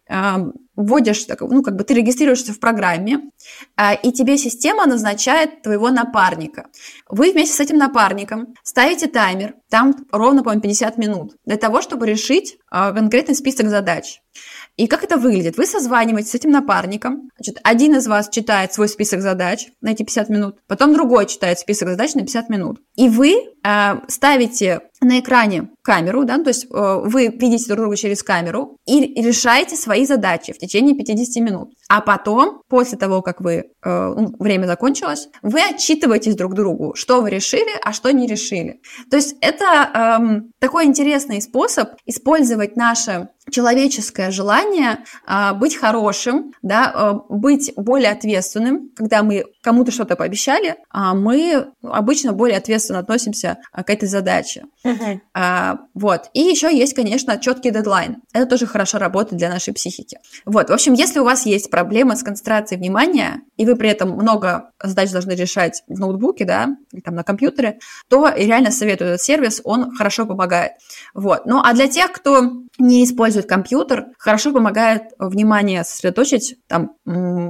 вводишь, 0.75 1.25
ну, 1.41 1.61
как 1.61 1.75
бы 1.75 1.83
ты 1.83 1.93
регистрируешься 1.93 2.53
в 2.53 2.59
программе, 2.59 3.19
и 4.01 4.11
тебе 4.13 4.37
система 4.37 4.85
назначает 4.85 5.61
твоего 5.61 5.89
напарника. 5.89 6.67
Вы 7.09 7.33
вместе 7.33 7.53
с 7.53 7.59
этим 7.59 7.77
напарником 7.77 8.55
ставите 8.63 9.07
таймер, 9.07 9.55
там 9.69 9.93
ровно, 10.09 10.41
по-моему, 10.41 10.61
50 10.61 10.97
минут, 10.97 11.35
для 11.45 11.57
того, 11.57 11.81
чтобы 11.81 12.07
решить 12.07 12.57
конкретный 12.71 13.35
список 13.35 13.67
задач. 13.67 14.21
И 14.77 14.87
как 14.87 14.98
это 15.03 15.17
выглядит? 15.17 15.57
Вы 15.57 15.65
созваниваетесь 15.65 16.31
с 16.31 16.35
этим 16.35 16.51
напарником. 16.51 17.29
Значит, 17.37 17.59
один 17.63 17.95
из 17.95 18.07
вас 18.07 18.29
читает 18.29 18.73
свой 18.73 18.87
список 18.87 19.21
задач 19.21 19.67
на 19.81 19.91
эти 19.91 20.03
50 20.03 20.29
минут, 20.29 20.57
потом 20.67 20.93
другой 20.93 21.25
читает 21.25 21.59
список 21.59 21.89
задач 21.89 22.13
на 22.15 22.21
50 22.21 22.49
минут. 22.49 22.79
И 22.95 23.09
вы 23.09 23.35
ставите 24.07 24.81
на 25.01 25.19
экране 25.19 25.69
камеру, 25.81 26.25
да, 26.25 26.37
то 26.37 26.49
есть 26.49 26.65
э, 26.65 27.01
вы 27.03 27.27
видите 27.27 27.67
друг 27.67 27.79
друга 27.79 27.95
через 27.95 28.21
камеру 28.21 28.77
и 28.85 29.21
решаете 29.21 29.75
свои 29.75 30.05
задачи 30.05 30.53
в 30.53 30.57
течение 30.57 30.93
50 30.95 31.43
минут. 31.43 31.73
А 31.87 32.01
потом, 32.01 32.61
после 32.67 32.97
того, 32.97 33.21
как 33.21 33.41
вы, 33.41 33.53
э, 33.53 33.63
ну, 33.83 34.35
время 34.39 34.67
закончилось, 34.67 35.29
вы 35.41 35.61
отчитываетесь 35.61 36.35
друг 36.35 36.53
другу, 36.53 36.93
что 36.95 37.21
вы 37.21 37.29
решили, 37.29 37.71
а 37.83 37.93
что 37.93 38.11
не 38.11 38.27
решили. 38.27 38.81
То 39.09 39.15
есть 39.15 39.35
это 39.41 40.19
э, 40.21 40.41
такой 40.59 40.85
интересный 40.85 41.41
способ 41.41 41.89
использовать 42.05 42.75
наше 42.75 43.29
человеческое 43.49 44.31
желание 44.31 44.99
э, 45.27 45.53
быть 45.53 45.75
хорошим, 45.75 46.53
да, 46.61 46.91
э, 46.93 47.33
быть 47.33 47.71
более 47.75 48.11
ответственным, 48.11 48.91
когда 48.95 49.23
мы 49.23 49.45
кому-то 49.63 49.91
что-то 49.91 50.15
пообещали, 50.15 50.75
а 50.91 51.15
мы 51.15 51.67
обычно 51.81 52.33
более 52.33 52.57
ответственно 52.57 52.99
относимся 52.99 53.48
к 53.71 53.89
этой 53.89 54.07
задаче. 54.07 54.65
Uh-huh. 54.85 55.19
А, 55.33 55.79
вот. 55.93 56.29
И 56.33 56.41
еще 56.41 56.75
есть, 56.75 56.93
конечно, 56.93 57.37
четкий 57.37 57.71
дедлайн. 57.71 58.17
Это 58.33 58.45
тоже 58.45 58.65
хорошо 58.65 58.97
работает 58.97 59.37
для 59.37 59.49
нашей 59.49 59.73
психики. 59.73 60.19
Вот. 60.45 60.69
В 60.69 60.73
общем, 60.73 60.93
если 60.93 61.19
у 61.19 61.23
вас 61.23 61.45
есть 61.45 61.69
проблема 61.69 62.15
с 62.15 62.23
концентрацией 62.23 62.79
внимания, 62.79 63.41
и 63.57 63.65
вы 63.65 63.75
при 63.75 63.89
этом 63.89 64.11
много 64.11 64.71
задач 64.81 65.11
должны 65.11 65.31
решать 65.31 65.83
в 65.87 65.99
ноутбуке, 65.99 66.45
да, 66.45 66.77
или 66.91 67.01
там 67.01 67.15
на 67.15 67.23
компьютере, 67.23 67.79
то 68.07 68.29
реально 68.35 68.71
советую 68.71 69.11
этот 69.11 69.21
сервис, 69.21 69.61
он 69.63 69.95
хорошо 69.95 70.25
помогает. 70.25 70.73
Вот. 71.13 71.45
Ну, 71.45 71.61
а 71.63 71.73
для 71.73 71.87
тех, 71.87 72.11
кто 72.11 72.51
не 72.79 73.03
использует 73.03 73.47
компьютер, 73.47 74.07
хорошо 74.17 74.51
помогает 74.51 75.03
внимание 75.19 75.83
сосредоточить, 75.83 76.55
там, 76.67 76.95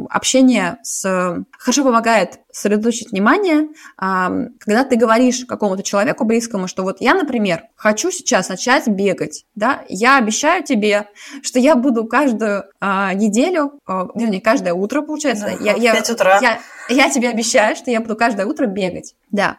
общение 0.09 0.77
с... 0.83 1.45
Хорошо 1.57 1.83
помогает 1.83 2.39
сосредоточить 2.51 3.11
внимание, 3.11 3.67
когда 3.97 4.83
ты 4.83 4.95
говоришь 4.95 5.45
какому-то 5.45 5.83
человеку 5.83 6.25
близкому, 6.25 6.67
что 6.67 6.83
вот 6.83 6.97
я, 6.99 7.13
например, 7.13 7.65
хочу 7.75 8.11
сейчас 8.11 8.49
начать 8.49 8.87
бегать, 8.87 9.45
да, 9.55 9.83
я 9.87 10.17
обещаю 10.17 10.63
тебе, 10.63 11.07
что 11.43 11.59
я 11.59 11.75
буду 11.75 12.05
каждую 12.05 12.63
а, 12.79 13.13
неделю, 13.13 13.79
а, 13.85 14.07
вернее, 14.15 14.41
каждое 14.41 14.73
утро, 14.73 15.01
получается, 15.01 15.45
да, 15.45 15.63
я, 15.63 15.75
я, 15.75 16.01
утра. 16.01 16.39
Я, 16.41 16.59
я 16.89 17.09
тебе 17.09 17.29
обещаю, 17.29 17.75
что 17.75 17.91
я 17.91 18.01
буду 18.01 18.15
каждое 18.15 18.45
утро 18.45 18.65
бегать, 18.65 19.15
да. 19.29 19.57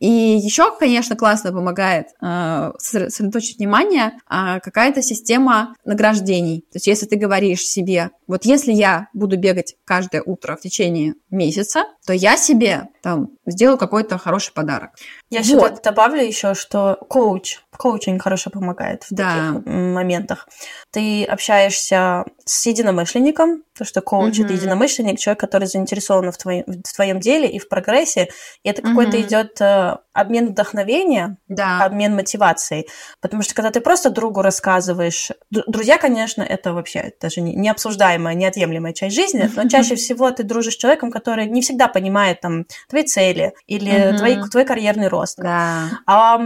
И 0.00 0.08
еще, 0.08 0.74
конечно, 0.78 1.14
классно 1.14 1.52
помогает 1.52 2.08
э, 2.22 2.72
сосредоточить 2.78 3.58
внимание 3.58 4.12
э, 4.28 4.58
какая-то 4.60 5.02
система 5.02 5.74
награждений. 5.84 6.62
То 6.72 6.76
есть, 6.76 6.86
если 6.86 7.04
ты 7.04 7.16
говоришь 7.16 7.60
себе, 7.60 8.10
вот 8.26 8.46
если 8.46 8.72
я 8.72 9.08
буду 9.12 9.36
бегать 9.36 9.76
каждое 9.84 10.22
утро 10.22 10.56
в 10.56 10.62
течение 10.62 11.14
месяца, 11.30 11.84
то 12.10 12.14
я 12.14 12.36
себе 12.36 12.88
там 13.02 13.28
сделаю 13.46 13.78
какой-то 13.78 14.18
хороший 14.18 14.52
подарок. 14.52 14.90
Я 15.30 15.38
вот. 15.38 15.46
сюда 15.46 15.70
добавлю 15.82 16.22
еще, 16.22 16.54
что 16.54 16.98
коуч, 17.08 17.60
коучинг 17.76 18.20
хорошо 18.20 18.50
помогает 18.50 19.04
в 19.04 19.14
да. 19.14 19.52
таких 19.54 19.66
моментах. 19.66 20.48
Ты 20.90 21.24
общаешься 21.24 22.24
с 22.44 22.66
единомышленником, 22.66 23.62
то, 23.78 23.84
что 23.84 24.02
коуч 24.02 24.38
mm-hmm. 24.38 24.44
это 24.44 24.52
единомышленник, 24.52 25.18
человек, 25.18 25.40
который 25.40 25.66
заинтересован 25.66 26.32
в 26.32 26.36
твоем, 26.36 26.64
в 26.66 26.94
твоем 26.94 27.20
деле 27.20 27.48
и 27.48 27.58
в 27.58 27.68
прогрессе, 27.68 28.28
и 28.64 28.68
это 28.68 28.82
mm-hmm. 28.82 28.88
какой-то 28.88 29.20
идет 29.20 29.60
э, 29.60 29.96
обмен 30.12 30.48
вдохновения, 30.48 31.38
да. 31.48 31.84
обмен 31.84 32.14
мотивацией. 32.14 32.88
Потому 33.20 33.42
что 33.42 33.54
когда 33.54 33.70
ты 33.70 33.80
просто 33.80 34.10
другу 34.10 34.42
рассказываешь, 34.42 35.30
друзья, 35.50 35.96
конечно, 35.96 36.42
это 36.42 36.72
вообще 36.72 37.12
даже 37.20 37.40
не, 37.40 37.54
необсуждаемая, 37.54 38.34
неотъемлемая 38.34 38.92
часть 38.92 39.14
жизни, 39.14 39.48
но 39.54 39.68
чаще 39.68 39.94
всего 39.94 40.30
ты 40.32 40.42
дружишь 40.42 40.74
с 40.74 40.76
человеком, 40.76 41.10
который 41.10 41.46
не 41.46 41.62
всегда 41.62 41.86
понимает 41.86 41.99
там 42.40 42.66
твои 42.88 43.04
цели 43.04 43.52
или 43.66 43.92
mm-hmm. 43.92 44.18
твой, 44.18 44.50
твой 44.50 44.64
карьерный 44.64 45.08
рост. 45.08 45.38
Да. 45.38 45.90
А, 46.06 46.38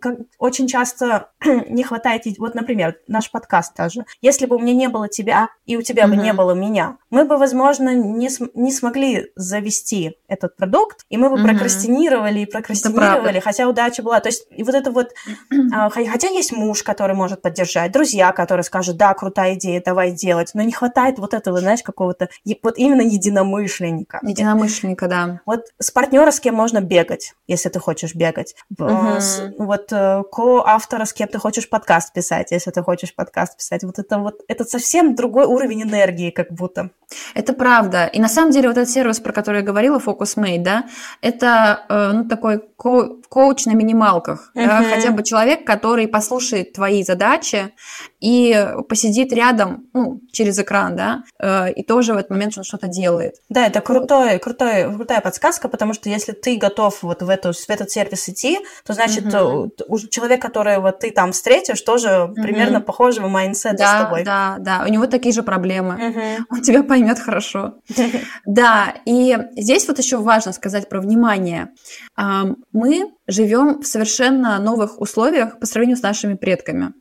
как, 0.00 0.18
очень 0.38 0.66
часто 0.66 1.28
не 1.68 1.84
хватает, 1.84 2.22
вот, 2.38 2.54
например, 2.54 2.96
наш 3.08 3.30
подкаст 3.30 3.74
тоже. 3.74 4.04
Если 4.20 4.46
бы 4.46 4.56
у 4.56 4.58
меня 4.58 4.74
не 4.74 4.88
было 4.88 5.08
тебя, 5.08 5.48
и 5.66 5.76
у 5.76 5.82
тебя 5.82 6.04
mm-hmm. 6.04 6.08
бы 6.08 6.16
не 6.16 6.32
было 6.32 6.52
меня, 6.52 6.98
мы 7.14 7.24
бы, 7.24 7.36
возможно, 7.36 7.94
не, 7.94 8.28
см- 8.28 8.50
не 8.54 8.72
смогли 8.72 9.30
завести 9.36 10.18
этот 10.26 10.56
продукт, 10.56 11.06
и 11.10 11.16
мы 11.16 11.30
бы 11.30 11.36
mm-hmm. 11.36 11.44
прокрастинировали 11.44 12.40
и 12.40 12.46
прокрастинировали, 12.46 13.38
хотя 13.38 13.68
удача 13.68 14.02
была. 14.02 14.18
То 14.20 14.28
есть, 14.28 14.46
и 14.50 14.64
вот 14.64 14.74
это 14.74 14.90
вот, 14.90 15.10
а, 15.72 15.90
хотя 15.90 16.28
есть 16.28 16.52
муж, 16.52 16.82
который 16.82 17.14
может 17.14 17.40
поддержать, 17.40 17.92
друзья, 17.92 18.32
которые 18.32 18.64
скажут, 18.64 18.96
да, 18.96 19.14
крутая 19.14 19.54
идея, 19.54 19.80
давай 19.84 20.10
делать, 20.10 20.50
но 20.54 20.62
не 20.62 20.72
хватает 20.72 21.18
вот 21.18 21.34
этого, 21.34 21.60
знаешь, 21.60 21.82
какого-то, 21.82 22.28
вот 22.62 22.78
именно 22.78 23.02
единомышленника. 23.02 24.18
Единомышленника, 24.22 25.06
да. 25.06 25.40
Вот 25.46 25.66
с 25.78 25.92
партнера, 25.92 26.32
с 26.32 26.40
кем 26.40 26.56
можно 26.56 26.80
бегать, 26.80 27.34
если 27.46 27.68
ты 27.68 27.78
хочешь 27.78 28.14
бегать. 28.16 28.56
Mm-hmm. 28.76 29.54
Вот 29.58 29.92
э, 29.92 30.22
ко-автора, 30.32 31.04
с 31.04 31.12
кем 31.12 31.28
ты 31.28 31.38
хочешь 31.38 31.68
подкаст 31.68 32.12
писать, 32.12 32.50
если 32.50 32.72
ты 32.72 32.82
хочешь 32.82 33.14
подкаст 33.14 33.56
писать. 33.56 33.84
Вот 33.84 34.00
это 34.00 34.18
вот, 34.18 34.40
это 34.48 34.64
совсем 34.64 35.14
другой 35.14 35.46
уровень 35.46 35.82
энергии, 35.82 36.30
как 36.30 36.52
будто. 36.52 36.90
Это 37.34 37.52
правда. 37.52 38.06
И 38.06 38.20
на 38.20 38.28
самом 38.28 38.50
деле 38.50 38.68
вот 38.68 38.78
этот 38.78 38.90
сервис, 38.90 39.20
про 39.20 39.32
который 39.32 39.60
я 39.60 39.66
говорила, 39.66 39.98
FocusMate, 39.98 40.62
да, 40.62 40.84
это 41.20 41.84
э, 41.88 42.12
ну, 42.12 42.24
такой 42.28 42.62
ко- 42.76 43.16
коуч 43.28 43.66
на 43.66 43.72
минималках. 43.72 44.52
Uh-huh. 44.54 44.66
Да, 44.66 44.84
хотя 44.84 45.10
бы 45.10 45.22
человек, 45.22 45.66
который 45.66 46.06
послушает 46.08 46.72
твои 46.72 47.02
задачи 47.02 47.72
и 48.20 48.68
посидит 48.88 49.32
рядом, 49.32 49.86
ну, 49.92 50.20
через 50.32 50.58
экран, 50.58 50.96
да, 50.96 51.24
э, 51.40 51.72
и 51.72 51.82
тоже 51.82 52.14
в 52.14 52.16
этот 52.16 52.30
момент 52.30 52.56
он 52.56 52.64
что-то 52.64 52.88
делает. 52.88 53.34
Да, 53.48 53.66
это 53.66 53.80
крутой, 53.80 54.38
крутой, 54.38 54.94
крутая 54.94 55.20
подсказка, 55.20 55.68
потому 55.68 55.94
что 55.94 56.08
если 56.08 56.32
ты 56.32 56.56
готов 56.56 57.02
вот 57.02 57.22
в, 57.22 57.28
эту, 57.28 57.52
в 57.52 57.70
этот 57.70 57.90
сервис 57.90 58.28
идти, 58.28 58.58
то 58.86 58.92
значит 58.92 59.24
uh-huh. 59.24 60.08
человек, 60.10 60.40
который 60.40 60.78
вот 60.78 61.00
ты 61.00 61.10
там 61.10 61.32
встретишь, 61.32 61.80
тоже 61.80 62.08
uh-huh. 62.08 62.34
примерно 62.34 62.80
похожего 62.80 63.28
mindset 63.28 63.70
а 63.70 63.76
да, 63.76 63.98
с 63.98 64.02
тобой. 64.04 64.24
Да, 64.24 64.56
да, 64.58 64.84
у 64.86 64.88
него 64.88 65.06
такие 65.06 65.32
же 65.32 65.42
проблемы. 65.42 65.94
Uh-huh. 65.94 66.44
Он 66.50 66.62
тебя 66.62 66.82
поймет 66.94 67.18
хорошо. 67.18 67.74
Да, 68.46 68.94
и 69.04 69.36
здесь 69.56 69.88
вот 69.88 69.98
еще 69.98 70.18
важно 70.18 70.52
сказать 70.52 70.88
про 70.88 71.00
внимание. 71.00 71.70
Мы 72.72 73.10
живем 73.26 73.80
в 73.82 73.86
совершенно 73.86 74.58
новых 74.58 75.00
условиях 75.00 75.58
по 75.58 75.66
сравнению 75.66 75.96
с 75.96 76.02
нашими 76.02 76.34
предками. 76.34 76.92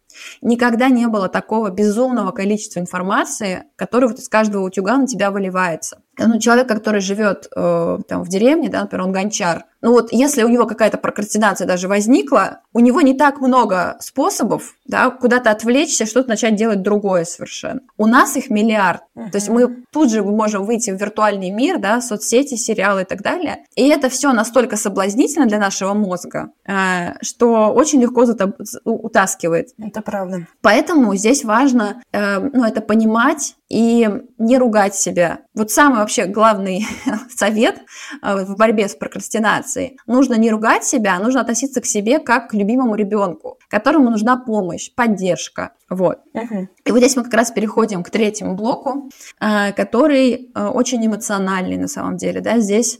Никогда 0.41 0.89
не 0.89 1.07
было 1.07 1.29
такого 1.29 1.69
безумного 1.69 2.31
количества 2.31 2.79
информации, 2.79 3.65
которая 3.75 4.09
вот 4.09 4.19
из 4.19 4.29
каждого 4.29 4.63
утюга 4.65 4.97
на 4.97 5.05
тебя 5.05 5.29
выливается. 5.29 6.01
Ну, 6.17 6.39
человек, 6.39 6.67
который 6.67 7.01
живет 7.01 7.47
э, 7.55 7.97
там 8.07 8.23
в 8.23 8.29
деревне, 8.29 8.69
да, 8.69 8.81
например, 8.81 9.07
он 9.07 9.11
гончар, 9.11 9.65
ну 9.83 9.91
вот 9.91 10.13
если 10.13 10.43
у 10.43 10.47
него 10.47 10.65
какая-то 10.65 10.97
прокрастинация 10.97 11.67
даже 11.67 11.89
возникла, 11.89 12.61
у 12.71 12.79
него 12.79 13.01
не 13.01 13.13
так 13.13 13.41
много 13.41 13.97
способов, 13.99 14.75
да, 14.85 15.09
куда-то 15.09 15.51
отвлечься, 15.51 16.05
что-то 16.05 16.29
начать 16.29 16.55
делать 16.55 16.81
другое 16.81 17.25
совершенно. 17.25 17.81
У 17.97 18.07
нас 18.07 18.37
их 18.37 18.49
миллиард. 18.49 19.01
Uh-huh. 19.13 19.29
То 19.29 19.35
есть 19.35 19.49
мы 19.49 19.83
тут 19.91 20.09
же 20.09 20.23
можем 20.23 20.63
выйти 20.63 20.89
в 20.91 20.99
виртуальный 20.99 21.49
мир, 21.49 21.79
да, 21.79 21.99
соцсети, 21.99 22.55
сериалы 22.55 23.01
и 23.01 23.05
так 23.05 23.21
далее. 23.21 23.65
И 23.75 23.89
это 23.89 24.07
все 24.07 24.31
настолько 24.31 24.77
соблазнительно 24.77 25.47
для 25.47 25.59
нашего 25.59 25.93
мозга, 25.93 26.51
э, 26.65 27.21
что 27.21 27.73
очень 27.73 28.01
легко 28.01 28.23
зата- 28.23 28.53
утаскивает. 28.85 29.71
Это 29.77 30.01
правда. 30.01 30.47
Поэтому 30.61 31.13
здесь 31.15 31.43
важно, 31.43 32.01
э, 32.13 32.39
ну, 32.39 32.63
это 32.63 32.79
понимать 32.79 33.55
и 33.73 34.07
не 34.37 34.59
ругать 34.59 34.93
себя. 34.93 35.39
Вот 35.55 35.71
самый 35.71 35.97
вообще 35.97 36.25
главный 36.25 36.85
совет 37.35 37.81
э, 38.21 38.45
в 38.45 38.55
борьбе 38.55 38.87
с 38.87 38.93
прокрастинацией. 38.93 39.97
Нужно 40.05 40.35
не 40.35 40.51
ругать 40.51 40.85
себя, 40.85 41.17
нужно 41.17 41.41
относиться 41.41 41.81
к 41.81 41.87
себе 41.87 42.19
как 42.19 42.51
к 42.51 42.53
любимому 42.53 42.93
ребенку, 42.93 43.57
которому 43.69 44.11
нужна 44.11 44.37
помощь, 44.37 44.93
поддержка. 44.93 45.71
Вот. 45.89 46.19
Uh-huh. 46.35 46.67
И 46.85 46.91
вот 46.91 46.99
здесь 46.99 47.15
мы 47.15 47.23
как 47.23 47.33
раз 47.33 47.49
переходим 47.49 48.03
к 48.03 48.11
третьему 48.11 48.53
блоку, 48.53 49.09
э, 49.41 49.71
который 49.73 50.51
э, 50.53 50.65
очень 50.67 51.03
эмоциональный 51.03 51.77
на 51.77 51.87
самом 51.87 52.17
деле. 52.17 52.41
Да? 52.41 52.59
Здесь 52.59 52.99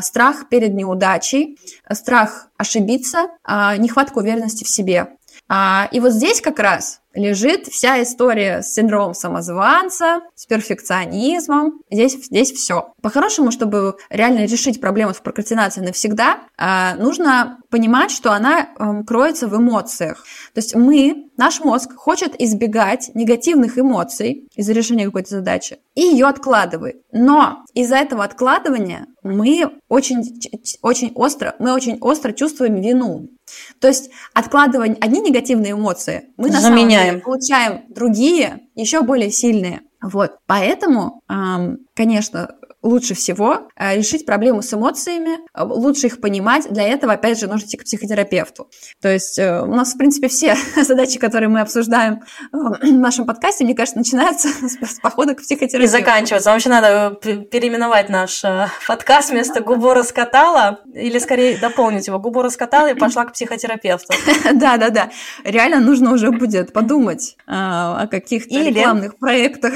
страх 0.00 0.48
перед 0.48 0.74
неудачей, 0.74 1.58
страх 1.90 2.48
ошибиться, 2.56 3.26
нехватка 3.78 4.18
уверенности 4.18 4.62
в 4.62 4.68
себе. 4.68 5.08
И 5.92 6.00
вот 6.00 6.12
здесь 6.12 6.40
как 6.40 6.58
раз 6.58 7.00
лежит 7.14 7.66
вся 7.68 8.02
история 8.02 8.62
с 8.62 8.74
синдромом 8.74 9.14
самозванца, 9.14 10.20
с 10.34 10.46
перфекционизмом. 10.46 11.80
Здесь, 11.90 12.26
здесь 12.26 12.52
все. 12.52 12.92
По-хорошему, 13.02 13.50
чтобы 13.50 13.96
реально 14.10 14.44
решить 14.44 14.80
проблему 14.80 15.14
с 15.14 15.18
прокрастинацией 15.18 15.86
навсегда, 15.86 16.40
а, 16.56 16.94
нужно 16.96 17.58
понимать, 17.70 18.10
что 18.10 18.32
она 18.32 18.68
эм, 18.78 19.04
кроется 19.04 19.48
в 19.48 19.56
эмоциях. 19.56 20.24
То 20.52 20.58
есть 20.58 20.74
мы, 20.74 21.28
наш 21.36 21.60
мозг 21.60 21.94
хочет 21.94 22.40
избегать 22.40 23.10
негативных 23.14 23.78
эмоций 23.78 24.48
из-за 24.54 24.72
решения 24.72 25.06
какой-то 25.06 25.30
задачи 25.30 25.78
и 25.94 26.02
ее 26.02 26.26
откладывает. 26.26 27.02
Но 27.12 27.64
из-за 27.74 27.96
этого 27.96 28.24
откладывания 28.24 29.06
мы 29.22 29.70
очень, 29.88 30.40
очень 30.82 31.12
остро, 31.14 31.54
мы 31.58 31.72
очень 31.72 31.98
остро 32.00 32.32
чувствуем 32.32 32.80
вину. 32.80 33.28
То 33.80 33.88
есть 33.88 34.10
откладывая 34.32 34.96
одни 35.00 35.20
негативные 35.20 35.72
эмоции, 35.72 36.30
мы 36.36 36.50
на 36.50 36.60
самом 36.60 36.88
деле 36.88 37.18
получаем 37.18 37.82
другие, 37.88 38.60
еще 38.74 39.02
более 39.02 39.30
сильные. 39.30 39.82
Вот, 40.02 40.36
поэтому, 40.46 41.22
конечно, 41.94 42.56
лучше 42.84 43.14
всего 43.14 43.68
э, 43.76 43.96
решить 43.96 44.26
проблему 44.26 44.62
с 44.62 44.72
эмоциями, 44.72 45.38
э, 45.54 45.64
лучше 45.64 46.06
их 46.06 46.20
понимать. 46.20 46.68
Для 46.70 46.86
этого, 46.86 47.14
опять 47.14 47.40
же, 47.40 47.48
нужно 47.48 47.66
идти 47.66 47.78
к 47.78 47.84
психотерапевту. 47.84 48.68
То 49.00 49.08
есть 49.08 49.38
э, 49.38 49.62
у 49.62 49.74
нас, 49.74 49.94
в 49.94 49.98
принципе, 49.98 50.28
все 50.28 50.54
задачи, 50.76 51.18
которые 51.18 51.48
мы 51.48 51.60
обсуждаем 51.60 52.20
в 52.52 52.84
нашем 52.84 53.24
подкасте, 53.24 53.64
мне 53.64 53.74
кажется, 53.74 53.98
начинаются 53.98 54.48
с 54.82 55.00
похода 55.00 55.34
к 55.34 55.38
психотерапевту. 55.38 55.82
И 55.82 55.86
заканчиваются. 55.86 56.50
Вообще 56.50 56.68
надо 56.68 57.18
переименовать 57.20 58.10
наш 58.10 58.42
подкаст 58.86 59.30
вместо 59.30 59.60
«Губу 59.60 59.94
раскатала» 59.94 60.80
или, 60.92 61.18
скорее, 61.18 61.56
дополнить 61.56 62.06
его 62.06 62.18
«Губу 62.18 62.42
раскатала» 62.42 62.90
и 62.90 62.94
пошла 62.94 63.24
к 63.24 63.32
психотерапевту. 63.32 64.12
Да-да-да. 64.52 65.10
Реально 65.42 65.80
нужно 65.80 66.12
уже 66.12 66.30
будет 66.30 66.74
подумать 66.74 67.36
о 67.46 68.06
каких-то 68.08 68.54
рекламных 68.62 69.16
проектах. 69.16 69.72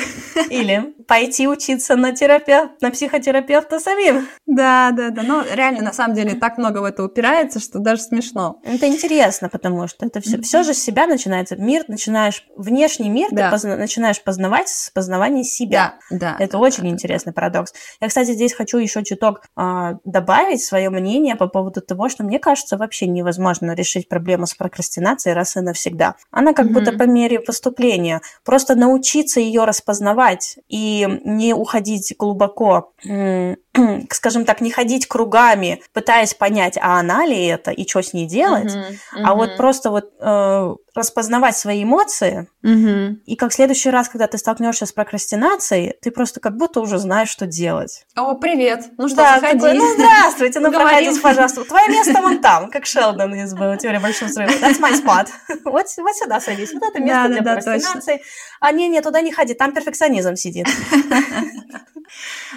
Или 0.50 0.94
пойти 1.06 1.48
учиться 1.48 1.96
на 1.96 2.12
терапевта, 2.12 2.70
на 2.82 2.90
психотерапевта 2.98 3.78
самим. 3.78 4.26
Да, 4.44 4.90
да, 4.90 5.10
да. 5.10 5.22
Но 5.22 5.44
реально, 5.54 5.82
на 5.82 5.92
самом 5.92 6.16
деле, 6.16 6.34
так 6.34 6.58
много 6.58 6.78
в 6.78 6.84
это 6.84 7.04
упирается, 7.04 7.60
что 7.60 7.78
даже 7.78 8.02
смешно. 8.02 8.60
Это 8.64 8.88
интересно, 8.88 9.48
потому 9.48 9.86
что 9.86 10.04
это 10.06 10.20
все, 10.20 10.40
все 10.42 10.64
же 10.64 10.74
с 10.74 10.82
себя 10.82 11.06
начинается. 11.06 11.54
Мир, 11.56 11.84
начинаешь, 11.86 12.44
внешний 12.56 13.08
мир 13.08 13.28
да. 13.30 13.44
ты 13.44 13.50
позна, 13.52 13.76
начинаешь 13.76 14.20
познавать 14.20 14.68
с 14.68 14.90
познавания 14.90 15.44
себя. 15.44 15.94
Да, 16.10 16.18
да. 16.18 16.36
Это 16.40 16.58
очень 16.58 16.84
да, 16.84 16.88
интересный 16.88 17.32
парадокс. 17.32 17.72
Я, 18.00 18.08
кстати, 18.08 18.32
здесь 18.32 18.52
хочу 18.52 18.78
еще 18.78 19.04
чуток 19.04 19.42
а, 19.54 19.98
добавить 20.04 20.64
свое 20.64 20.90
мнение 20.90 21.36
по 21.36 21.46
поводу 21.46 21.80
того, 21.80 22.08
что 22.08 22.24
мне 22.24 22.40
кажется, 22.40 22.76
вообще 22.76 23.06
невозможно 23.06 23.72
решить 23.74 24.08
проблему 24.08 24.46
с 24.46 24.54
прокрастинацией 24.54 25.34
раз 25.34 25.56
и 25.56 25.60
навсегда. 25.60 26.16
Она 26.32 26.52
как 26.52 26.66
mm-hmm. 26.66 26.72
будто 26.72 26.92
по 26.92 27.04
мере 27.04 27.38
поступления. 27.38 28.22
Просто 28.44 28.74
научиться 28.74 29.38
ее 29.38 29.64
распознавать 29.64 30.58
и 30.68 31.06
не 31.24 31.54
уходить 31.54 32.14
глубоко 32.18 32.87
скажем 34.10 34.44
так, 34.44 34.60
не 34.60 34.70
ходить 34.70 35.06
кругами, 35.06 35.82
пытаясь 35.92 36.34
понять, 36.34 36.78
а 36.80 36.98
она 36.98 37.26
ли 37.26 37.46
это 37.46 37.70
и 37.70 37.88
что 37.88 38.02
с 38.02 38.12
ней 38.12 38.26
делать, 38.26 38.74
uh-huh, 38.74 38.90
uh-huh. 38.90 39.22
а 39.24 39.34
вот 39.34 39.56
просто 39.56 39.90
вот 39.90 40.12
э, 40.20 40.74
распознавать 40.94 41.56
свои 41.56 41.84
эмоции, 41.84 42.48
uh-huh. 42.64 43.14
и 43.24 43.36
как 43.36 43.52
в 43.52 43.54
следующий 43.54 43.90
раз, 43.90 44.08
когда 44.08 44.26
ты 44.26 44.38
столкнешься 44.38 44.86
с 44.86 44.92
прокрастинацией, 44.92 45.94
ты 46.02 46.10
просто 46.10 46.40
как 46.40 46.56
будто 46.56 46.80
уже 46.80 46.98
знаешь, 46.98 47.28
что 47.28 47.46
делать. 47.46 48.04
О, 48.16 48.34
привет! 48.34 48.86
Ну 48.98 49.08
что, 49.08 49.18
да, 49.18 49.40
заходи. 49.40 49.60
Такой, 49.60 49.74
ну 49.74 49.94
здравствуйте, 49.94 50.60
ну 50.60 50.72
проходите, 50.72 51.20
пожалуйста. 51.20 51.64
Твое 51.64 51.88
место 51.90 52.20
вон 52.20 52.40
там, 52.40 52.70
как 52.70 52.86
Шелдон 52.86 53.34
из 53.34 53.52
«Теории 53.80 53.98
большого 53.98 54.28
взрыва». 54.28 54.50
That's 54.50 54.80
my 54.80 54.92
spot. 55.00 55.28
Вот, 55.64 55.86
вот 55.98 56.16
сюда 56.16 56.40
садись, 56.40 56.72
вот 56.72 56.82
это 56.82 57.00
место 57.00 57.28
для 57.28 57.42
прокрастинации. 57.42 58.22
А 58.60 58.72
не-не, 58.72 59.00
туда 59.02 59.20
не 59.20 59.32
ходи, 59.32 59.54
там 59.54 59.72
перфекционизм 59.72 60.34
сидит. 60.34 60.66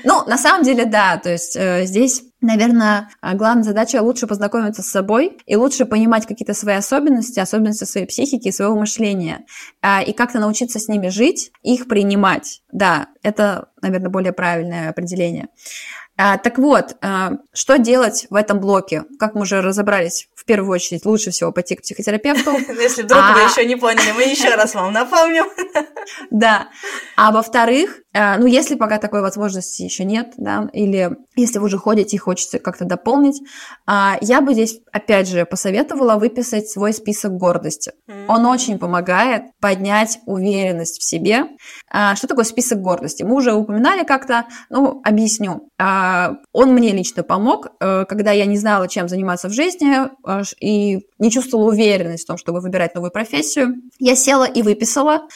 Ну, 0.04 0.26
на 0.26 0.38
самом 0.38 0.64
деле, 0.64 0.86
да, 0.86 1.18
то 1.18 1.32
есть 1.32 1.56
э, 1.56 1.86
здесь 1.86 2.24
Наверное, 2.42 3.10
главная 3.22 3.64
задача 3.64 4.02
лучше 4.02 4.26
познакомиться 4.26 4.82
с 4.82 4.88
собой 4.88 5.38
и 5.46 5.56
лучше 5.56 5.86
понимать 5.86 6.26
какие-то 6.26 6.56
свои 6.56 6.74
особенности, 6.74 7.40
особенности 7.40 7.84
своей 7.84 8.08
психики 8.08 8.48
и 8.48 8.52
своего 8.52 8.76
мышления, 8.76 9.46
а, 9.84 10.02
и 10.02 10.12
как-то 10.12 10.40
научиться 10.40 10.80
с 10.80 10.88
ними 10.88 11.10
жить, 11.10 11.52
их 11.62 11.88
принимать. 11.88 12.64
Да, 12.72 13.10
это, 13.22 13.70
наверное, 13.84 14.10
более 14.10 14.34
правильное 14.34 14.90
определение. 14.90 15.50
А, 16.18 16.38
так 16.38 16.58
вот, 16.58 16.98
а, 17.02 17.32
что 17.54 17.78
делать 17.78 18.28
в 18.30 18.36
этом 18.36 18.60
блоке? 18.60 19.06
Как 19.18 19.34
мы 19.34 19.42
уже 19.42 19.62
разобрались, 19.62 20.28
в 20.36 20.46
первую 20.46 20.72
очередь 20.72 21.06
лучше 21.06 21.32
всего 21.32 21.52
пойти 21.52 21.76
к 21.76 21.82
психотерапевту. 21.82 22.52
Если 22.80 23.04
вдруг 23.04 23.24
вы 23.34 23.42
еще 23.42 23.66
не 23.66 23.76
поняли, 23.76 24.12
мы 24.12 24.24
еще 24.24 24.54
раз 24.56 24.76
вам 24.76 24.94
напомним. 24.94 25.46
Да. 26.32 26.70
А 27.16 27.32
во-вторых, 27.32 28.00
а, 28.14 28.38
ну, 28.38 28.48
если 28.48 28.76
пока 28.76 28.98
такой 28.98 29.22
возможности 29.22 29.84
еще 29.84 30.04
нет, 30.04 30.34
да, 30.38 30.68
или 30.74 31.16
если 31.36 31.60
вы 31.60 31.66
уже 31.66 31.78
ходите 31.78 32.16
и 32.16 32.20
хочется 32.20 32.58
как-то 32.60 32.86
дополнить, 32.86 33.42
я 33.88 34.42
бы 34.42 34.54
здесь, 34.54 34.80
опять 34.92 35.30
же, 35.30 35.46
посоветовала 35.46 36.16
выписать 36.16 36.70
свой 36.70 36.94
список 36.94 37.34
гордости. 37.34 37.94
Он 38.28 38.46
очень 38.46 38.80
помогает 38.80 39.44
поднять 39.62 40.20
уверенность 40.26 41.00
в 41.00 41.04
себе. 41.04 41.46
Что 41.88 42.28
такое 42.28 42.44
список 42.44 42.82
гордости? 42.82 43.24
Мы 43.24 43.36
уже 43.36 43.54
упоминали 43.54 44.04
как-то, 44.04 44.46
ну, 44.70 45.02
объясню. 45.04 45.70
Он 46.54 46.74
мне 46.74 46.92
лично 46.92 47.24
помог, 47.24 47.68
э, 47.80 48.06
когда 48.06 48.32
я 48.32 48.46
не 48.46 48.58
знала, 48.58 48.88
чем 48.88 49.10
заниматься 49.10 49.48
в 49.50 49.52
жизни, 49.54 50.10
и 50.60 51.08
не 51.20 51.32
чувствовала 51.32 51.70
уверенность 51.70 52.24
в 52.24 52.28
том, 52.28 52.38
чтобы 52.38 52.62
выбирать 52.62 52.96
новую 52.96 53.12
профессию, 53.12 53.76
я 54.00 54.16
села 54.16 54.46
и 54.46 54.62
выписала 54.62 55.28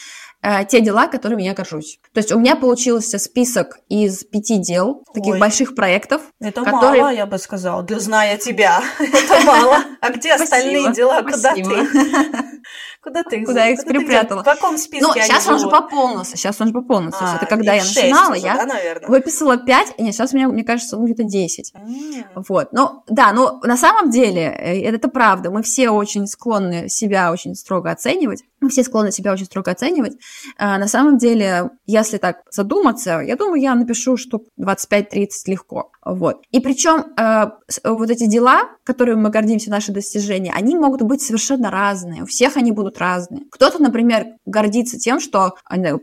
э, 0.42 0.66
те 0.66 0.82
дела, 0.82 1.08
которыми 1.08 1.44
я 1.44 1.54
горжусь. 1.54 2.00
То 2.14 2.20
есть 2.20 2.32
у 2.32 2.40
меня 2.40 2.56
получился 2.56 3.20
список 3.20 3.80
из 3.90 4.24
пяти 4.24 4.58
дел, 4.58 5.04
таких 5.14 5.34
Ой, 5.34 5.40
больших 5.40 5.76
проектов. 5.76 6.22
Это 6.40 6.64
которые... 6.64 7.02
мало, 7.02 7.14
я 7.14 7.26
бы 7.26 7.38
сказала, 7.38 7.84
для 7.84 8.00
зная 8.00 8.38
тебя. 8.38 8.82
Это 9.00 9.46
мало. 9.46 9.78
А 10.02 10.10
где 10.12 10.34
остальные 10.34 10.94
дела? 10.94 11.22
Куда 11.24 11.54
ты? 11.54 11.64
Куда 13.06 13.22
ты 13.24 13.36
их, 13.42 13.46
куда 13.48 13.66
я 13.66 13.72
их 13.74 13.86
перепрятала? 13.86 14.42
В 14.42 14.46
каком 14.46 14.80
списке 14.80 15.06
Ну, 15.06 15.14
сейчас 15.14 15.48
он 15.48 15.54
же 15.54 15.60
живут? 15.60 15.74
пополнился, 15.74 16.36
сейчас 16.38 16.60
он 16.60 16.68
же 16.70 16.74
пополнился. 16.74 17.20
А, 17.22 17.36
это 17.38 17.46
когда 17.46 17.74
я 17.74 17.84
начинала, 17.84 18.32
уже, 18.34 18.42
я 18.42 18.56
да, 18.58 18.66
наверное? 18.66 19.08
выписала 19.08 19.58
5, 19.58 20.00
нет, 20.00 20.16
сейчас 20.16 20.34
у 20.34 20.38
меня, 20.38 20.48
мне 20.48 20.64
кажется, 20.64 20.98
где-то 20.98 21.24
10. 21.24 21.72
М. 21.76 22.44
Вот, 22.50 22.70
ну, 22.74 23.04
да, 23.08 23.32
ну, 23.32 23.60
на 23.62 23.78
самом 23.78 24.10
деле, 24.10 24.42
э, 24.42 24.82
это 24.82 25.08
правда, 25.08 25.52
мы 25.52 25.62
все 25.62 25.92
очень 25.92 26.26
склонны 26.26 26.90
себя 26.90 27.32
очень 27.32 27.54
строго 27.54 27.92
оценивать, 27.92 28.44
мы 28.60 28.70
все 28.70 28.84
склонны 28.84 29.12
себя 29.12 29.32
очень 29.32 29.46
строго 29.46 29.70
оценивать. 29.70 30.14
А, 30.58 30.80
на 30.80 30.88
самом 30.88 31.20
деле, 31.20 31.70
если 31.86 32.18
так 32.18 32.38
задуматься, 32.50 33.20
я 33.20 33.36
думаю, 33.36 33.62
я 33.62 33.76
напишу 33.76 34.18
штук 34.18 34.46
25-30 34.60 35.28
легко. 35.46 35.92
Вот. 36.04 36.42
И 36.52 36.60
причем 36.60 37.06
э, 37.18 37.52
с- 37.68 37.82
вот 37.84 38.10
эти 38.10 38.26
дела, 38.28 38.64
которыми 38.84 39.22
мы 39.22 39.30
гордимся, 39.30 39.70
наши 39.70 39.92
достижения, 39.92 40.52
они 40.56 40.76
могут 40.76 41.02
быть 41.04 41.22
совершенно 41.22 41.70
разные. 41.72 42.24
У 42.24 42.26
всех 42.26 42.58
они 42.58 42.72
будут 42.72 42.95
разные. 42.98 43.44
Кто-то, 43.52 43.82
например, 43.82 44.26
гордится 44.46 44.98
тем, 44.98 45.20
что 45.20 45.56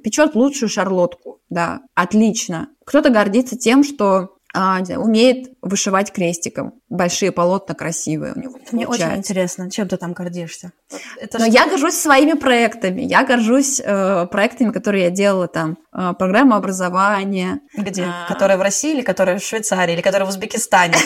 печет 0.03 0.35
лучшую 0.35 0.69
шарлотку. 0.69 1.39
Да, 1.51 1.81
отлично. 1.95 2.69
Кто-то 2.85 3.11
гордится 3.11 3.57
тем, 3.57 3.85
что 3.85 4.37
а, 4.55 4.81
умеет 4.99 5.49
вышивать 5.63 6.13
крестиком. 6.13 6.75
Большие 6.91 7.33
полотна 7.33 7.75
красивые 7.75 8.35
у 8.35 8.39
него 8.39 8.59
Мне 8.71 8.87
очень 8.87 8.99
получаются. 9.01 9.19
интересно, 9.19 9.71
чем 9.71 9.89
ты 9.89 9.97
там 9.97 10.13
гордишься? 10.13 10.73
Это 11.19 11.39
Но 11.39 11.47
что- 11.47 11.55
я 11.55 11.67
горжусь 11.67 11.95
своими 11.95 12.35
проектами. 12.35 13.01
Я 13.01 13.25
горжусь 13.25 13.81
э, 13.83 14.27
проектами, 14.31 14.71
которые 14.71 15.05
я 15.05 15.11
делала 15.11 15.49
там. 15.49 15.79
Э, 15.95 16.13
программа 16.19 16.57
образования. 16.57 17.61
Где? 17.75 18.05
А. 18.05 18.29
Которые 18.29 18.59
в 18.59 18.63
России 18.63 18.93
или 18.93 19.01
которые 19.01 19.39
в 19.39 19.43
Швейцарии, 19.43 19.95
или 19.95 20.03
которые 20.03 20.27
в 20.27 20.29
Узбекистане? 20.29 20.97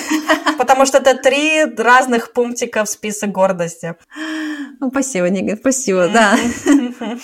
Потому 0.59 0.85
что 0.85 0.99
это 0.99 1.15
три 1.17 1.65
разных 1.67 2.33
пунктика 2.33 2.85
в 2.85 2.89
список 2.89 3.31
гордости. 3.31 3.95
Ну, 4.81 4.91
спасибо, 4.91 5.29
Нига, 5.31 5.57
спасибо, 5.57 6.09
да. 6.09 6.37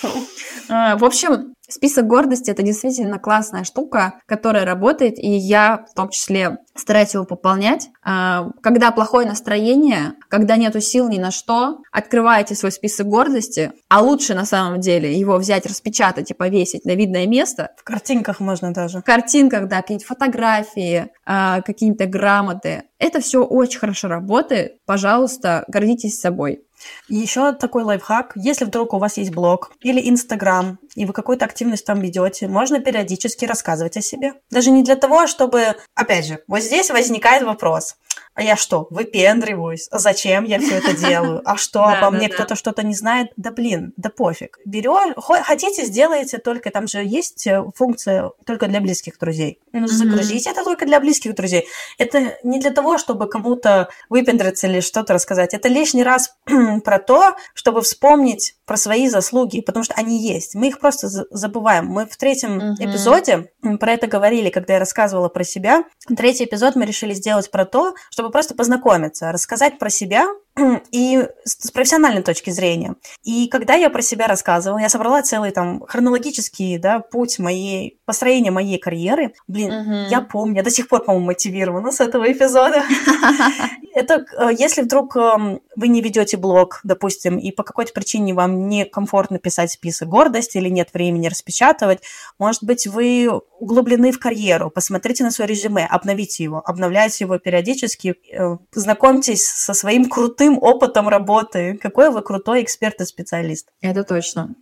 А, 0.69 0.95
В 0.97 1.03
общем, 1.03 1.53
список 1.67 2.07
гордости 2.07 2.49
это 2.49 2.63
действительно 2.63 3.19
классная 3.19 3.63
штука, 3.65 4.19
которая 4.25 4.65
работает, 4.65 5.19
и 5.19 5.29
я 5.29 5.85
в 5.91 5.93
том 5.93 6.09
числе 6.09 6.57
стараюсь 6.75 7.13
его 7.13 7.25
пополнять. 7.25 7.89
А, 8.03 8.47
Когда 8.61 8.91
плохое 8.91 9.27
настроение, 9.27 10.13
когда 10.29 10.55
нету 10.55 10.79
сил 10.79 11.09
ни 11.09 11.19
на 11.19 11.31
что, 11.31 11.79
открываете 11.91 12.55
свой 12.55 12.71
список 12.71 13.07
гордости, 13.07 13.73
а 13.89 14.01
лучше 14.01 14.33
на 14.35 14.45
самом 14.45 14.79
деле 14.79 15.13
его 15.13 15.35
взять, 15.37 15.65
распечатать 15.65 16.31
и 16.31 16.33
повесить 16.33 16.85
на 16.85 16.95
видное 16.95 17.27
место, 17.27 17.71
В 17.77 17.83
картинках 17.83 18.39
можно 18.39 18.73
даже. 18.73 18.99
в 18.99 19.03
картинках, 19.03 19.67
да, 19.67 19.81
какие-нибудь 19.81 20.07
фотографии, 20.07 21.09
а, 21.25 21.61
какие-то 21.61 22.05
грамоты. 22.05 22.83
Это 22.99 23.19
все 23.19 23.43
очень 23.43 23.79
хорошо 23.79 24.07
работает. 24.07 24.77
Пожалуйста, 24.85 25.65
гордитесь 25.67 26.19
собой. 26.19 26.61
И 27.07 27.15
еще 27.15 27.53
такой 27.53 27.83
лайфхак. 27.83 28.33
Если 28.35 28.65
вдруг 28.65 28.93
у 28.93 28.97
вас 28.97 29.17
есть 29.17 29.31
блог 29.31 29.71
или 29.81 30.09
Инстаграм, 30.09 30.79
и 30.95 31.05
вы 31.05 31.13
какую-то 31.13 31.45
активность 31.45 31.85
там 31.85 31.99
ведете, 31.99 32.47
можно 32.47 32.79
периодически 32.79 33.45
рассказывать 33.45 33.97
о 33.97 34.01
себе. 34.01 34.33
Даже 34.51 34.71
не 34.71 34.83
для 34.83 34.95
того, 34.95 35.27
чтобы... 35.27 35.75
Опять 35.95 36.27
же, 36.27 36.39
вот 36.47 36.61
здесь 36.61 36.89
возникает 36.89 37.43
вопрос. 37.43 37.95
А 38.35 38.41
я 38.41 38.55
что, 38.55 38.87
выпендриваюсь? 38.89 39.87
А 39.91 39.99
Зачем 39.99 40.45
я 40.45 40.59
все 40.59 40.75
это 40.75 40.93
делаю? 41.07 41.41
А 41.45 41.55
что, 41.55 41.83
обо 41.83 42.09
мне 42.09 42.29
кто-то 42.29 42.55
что-то 42.55 42.83
не 42.83 42.95
знает? 42.95 43.31
Да 43.37 43.51
блин, 43.51 43.93
да 43.95 44.09
пофиг. 44.09 44.57
Берешь, 44.65 45.13
хо- 45.17 45.43
хотите, 45.43 45.85
сделаете 45.85 46.39
только, 46.39 46.71
там 46.71 46.87
же 46.87 47.03
есть 47.03 47.45
э, 47.45 47.63
функция 47.75 48.31
только 48.45 48.67
для 48.67 48.81
близких 48.81 49.19
друзей. 49.19 49.59
Ну, 49.71 49.87
загрузите 49.87 50.49
это 50.49 50.63
только 50.63 50.85
для 50.85 50.99
близких 50.99 51.35
друзей. 51.35 51.67
Это 51.97 52.37
не 52.43 52.59
для 52.59 52.71
того, 52.71 52.97
чтобы 52.97 53.27
кому-то 53.27 53.89
выпендриться 54.09 54.67
или 54.67 54.79
что-то 54.79 55.13
рассказать. 55.13 55.53
Это 55.53 55.67
лишний 55.67 56.03
раз 56.03 56.35
про 56.81 56.99
то, 56.99 57.35
чтобы 57.53 57.81
вспомнить 57.81 58.55
про 58.65 58.77
свои 58.77 59.09
заслуги, 59.09 59.61
потому 59.61 59.83
что 59.83 59.93
они 59.95 60.21
есть. 60.21 60.55
Мы 60.55 60.69
их 60.69 60.79
просто 60.79 61.07
за- 61.07 61.25
забываем. 61.31 61.87
Мы 61.87 62.05
в 62.05 62.15
третьем 62.17 62.55
Мгм. 62.57 62.75
эпизоде 62.79 63.51
про 63.79 63.91
это 63.93 64.07
говорили, 64.07 64.49
когда 64.49 64.73
я 64.73 64.79
рассказывала 64.79 65.29
про 65.29 65.43
себя. 65.43 65.83
Третий 66.15 66.45
эпизод 66.45 66.75
мы 66.75 66.85
решили 66.85 67.13
сделать 67.13 67.51
про 67.51 67.65
то, 67.65 67.93
чтобы 68.09 68.29
просто 68.29 68.55
познакомиться, 68.55 69.31
рассказать 69.31 69.79
про 69.79 69.89
себя 69.89 70.25
и 70.91 71.27
с 71.45 71.71
профессиональной 71.71 72.21
точки 72.21 72.49
зрения. 72.51 72.95
И 73.23 73.47
когда 73.47 73.73
я 73.73 73.89
про 73.89 74.01
себя 74.01 74.27
рассказывала, 74.27 74.79
я 74.79 74.89
собрала 74.89 75.21
целый 75.23 75.51
там 75.51 75.83
хронологический 75.87 76.77
да, 76.77 76.99
путь 76.99 77.39
моей, 77.39 77.99
построения 78.05 78.51
моей 78.51 78.77
карьеры. 78.77 79.33
Блин, 79.47 79.71
Мгм. 79.73 80.07
я 80.09 80.21
помню, 80.21 80.57
я 80.57 80.63
до 80.63 80.69
сих 80.69 80.87
пор, 80.87 81.03
по-моему, 81.03 81.27
мотивирована 81.27 81.91
с 81.91 81.99
этого 81.99 82.31
эпизода. 82.31 82.83
Это 83.95 84.25
э, 84.37 84.49
если 84.57 84.81
вдруг 84.81 85.15
эм, 85.15 85.61
вы 85.75 85.87
не 85.87 86.01
ведете 86.01 86.37
блог, 86.37 86.79
допустим, 86.83 87.37
и 87.37 87.51
по 87.51 87.63
какой-то 87.63 87.93
причине 87.93 88.33
вам 88.33 88.67
некомфортно 88.67 89.39
писать 89.39 89.71
список 89.71 90.09
гордости 90.09 90.57
или 90.57 90.69
нет 90.69 90.89
времени 90.93 91.27
распечатывать, 91.27 91.99
может 92.39 92.63
быть, 92.63 92.87
вы 92.87 93.29
углублены 93.59 94.11
в 94.11 94.19
карьеру, 94.19 94.69
посмотрите 94.69 95.23
на 95.23 95.31
свое 95.31 95.49
резюме, 95.49 95.85
обновите 95.85 96.43
его, 96.43 96.61
обновляйте 96.65 97.23
его 97.23 97.37
периодически, 97.37 98.15
э, 98.31 98.57
знакомьтесь 98.73 99.45
со 99.45 99.73
своим 99.73 100.09
крутым 100.09 100.42
опытом 100.49 101.07
работы, 101.07 101.77
какой 101.81 102.09
вы 102.09 102.21
крутой 102.21 102.63
эксперт 102.63 103.01
и 103.01 103.05
специалист. 103.05 103.69
Это 103.81 104.03
точно. 104.03 104.55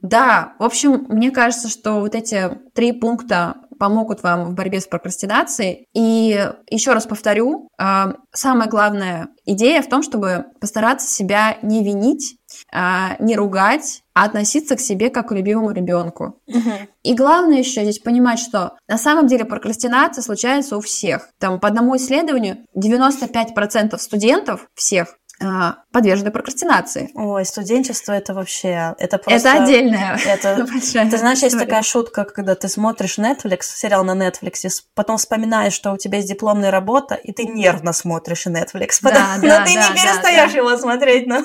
Да, 0.00 0.54
в 0.58 0.64
общем, 0.64 1.06
мне 1.08 1.30
кажется, 1.30 1.68
что 1.68 2.00
вот 2.00 2.14
эти 2.14 2.50
три 2.74 2.92
пункта 2.92 3.56
помогут 3.78 4.22
вам 4.22 4.44
в 4.44 4.54
борьбе 4.54 4.80
с 4.80 4.86
прокрастинацией. 4.86 5.86
И 5.94 6.52
еще 6.68 6.92
раз 6.92 7.06
повторю, 7.06 7.68
а, 7.78 8.14
самая 8.32 8.68
главная 8.68 9.28
идея 9.44 9.82
в 9.82 9.88
том, 9.88 10.02
чтобы 10.02 10.46
постараться 10.60 11.08
себя 11.08 11.58
не 11.62 11.84
винить, 11.84 12.36
а, 12.72 13.16
не 13.20 13.36
ругать, 13.36 14.02
а 14.14 14.24
относиться 14.24 14.76
к 14.76 14.80
себе 14.80 15.10
как 15.10 15.28
к 15.28 15.32
любимому 15.32 15.70
ребенку. 15.70 16.40
И 17.02 17.14
главное 17.14 17.58
еще 17.58 17.82
здесь 17.82 18.00
понимать, 18.00 18.38
что 18.38 18.76
на 18.88 18.98
самом 18.98 19.26
деле 19.26 19.44
прокрастинация 19.44 20.22
случается 20.22 20.76
у 20.76 20.80
всех. 20.80 21.28
Там 21.38 21.60
по 21.60 21.68
одному 21.68 21.96
исследованию 21.96 22.66
95% 22.76 23.96
студентов 23.98 24.68
всех 24.74 25.16
подвержены 25.92 26.30
прокрастинации. 26.32 27.10
Ой, 27.14 27.44
студенчество 27.44 28.12
это 28.12 28.34
вообще, 28.34 28.94
это 28.98 29.18
просто... 29.18 29.48
Это 29.48 29.62
отдельная 29.62 30.18
Это 30.26 30.66
большая 30.72 31.08
Ты 31.10 31.16
знаешь, 31.18 31.38
есть 31.38 31.54
история. 31.54 31.66
такая 31.66 31.82
шутка, 31.82 32.24
когда 32.24 32.54
ты 32.56 32.68
смотришь 32.68 33.18
Netflix, 33.18 33.58
сериал 33.62 34.04
на 34.04 34.12
Netflix, 34.16 34.66
и 34.66 34.68
потом 34.94 35.16
вспоминаешь, 35.16 35.72
что 35.74 35.92
у 35.92 35.96
тебя 35.96 36.16
есть 36.18 36.28
дипломная 36.28 36.70
работа, 36.72 37.14
и 37.14 37.32
ты 37.32 37.44
нервно 37.44 37.92
смотришь 37.92 38.46
Netflix, 38.46 38.98
Да, 39.02 39.10
потому- 39.10 39.42
да, 39.42 39.60
но 39.60 39.64
ты 39.66 39.74
да, 39.74 39.88
не 39.88 39.94
перестаешь 39.94 40.52
да. 40.52 40.58
его 40.58 40.76
смотреть. 40.76 41.26
но- 41.28 41.44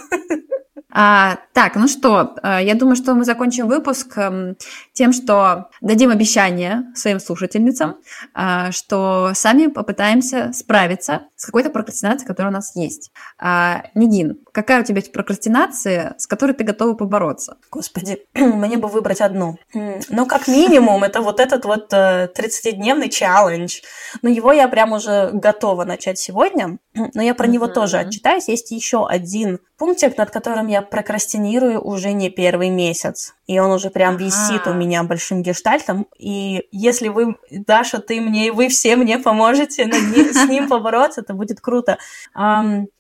А, 0.96 1.38
так, 1.54 1.76
ну 1.76 1.88
что, 1.88 2.36
а, 2.44 2.62
я 2.62 2.76
думаю, 2.76 2.96
что 2.96 3.16
мы 3.16 3.26
закончим 3.26 3.68
выпуск 3.68 4.16
эм, 4.16 4.56
тем, 4.94 5.12
что 5.12 5.70
дадим 5.82 6.12
обещание 6.12 6.84
своим 6.96 7.20
слушательницам, 7.20 7.98
а, 8.34 8.72
что 8.72 9.32
сами 9.34 9.68
попытаемся 9.68 10.52
справиться 10.54 11.24
с 11.36 11.46
какой-то 11.46 11.72
прокрастинацией, 11.72 12.28
которая 12.28 12.52
у 12.52 12.54
нас 12.54 12.76
есть. 12.76 13.12
А, 13.40 13.84
Нигин, 13.96 14.38
какая 14.52 14.82
у 14.82 14.86
тебя 14.86 15.00
есть 15.00 15.12
прокрастинация, 15.12 16.14
с 16.18 16.28
которой 16.28 16.54
ты 16.54 16.64
готова 16.64 16.94
побороться? 16.94 17.58
Господи, 17.72 18.20
мне 18.36 18.78
бы 18.78 18.88
выбрать 18.88 19.22
одну. 19.22 19.58
М, 19.74 20.00
Ну, 20.10 20.26
как 20.28 20.48
минимум, 20.48 21.04
это 21.04 21.22
вот 21.22 21.40
этот 21.40 21.66
вот 21.66 21.92
э, 21.92 22.30
30-дневный 22.36 23.10
челлендж. 23.10 23.82
Но 24.22 24.30
его 24.30 24.52
я 24.54 24.68
прям 24.68 24.92
уже 24.94 25.32
готова 25.34 25.86
начать 25.86 26.20
сегодня. 26.20 26.78
Но 26.94 27.22
я 27.24 27.34
про 27.34 27.48
него 27.48 27.68
тоже 27.68 27.98
отчитаюсь. 27.98 28.48
Есть 28.48 28.70
еще 28.72 29.08
один 29.08 29.60
пунктик, 29.78 30.18
над 30.18 30.30
которым 30.30 30.68
я 30.68 30.82
прокрастинирую 30.84 31.82
уже 31.82 32.12
не 32.14 32.30
первый 32.30 32.70
месяц. 32.70 33.34
И 33.48 33.60
он 33.60 33.72
уже 33.72 33.90
прям 33.90 34.18
висит 34.18 34.68
у 34.68 34.74
меня 34.74 34.83
большим 35.04 35.42
гештальтом. 35.42 36.08
И 36.18 36.68
если 36.72 37.08
вы, 37.10 37.36
Даша, 37.52 38.00
ты 38.00 38.22
мне, 38.22 38.48
и 38.48 38.52
вы 38.52 38.68
все 38.70 38.96
мне 38.96 39.18
поможете 39.20 39.86
ним- 39.86 40.34
с 40.34 40.48
ним 40.48 40.68
побороться, 40.70 41.22
это 41.22 41.34
будет 41.34 41.60
круто. 41.62 41.98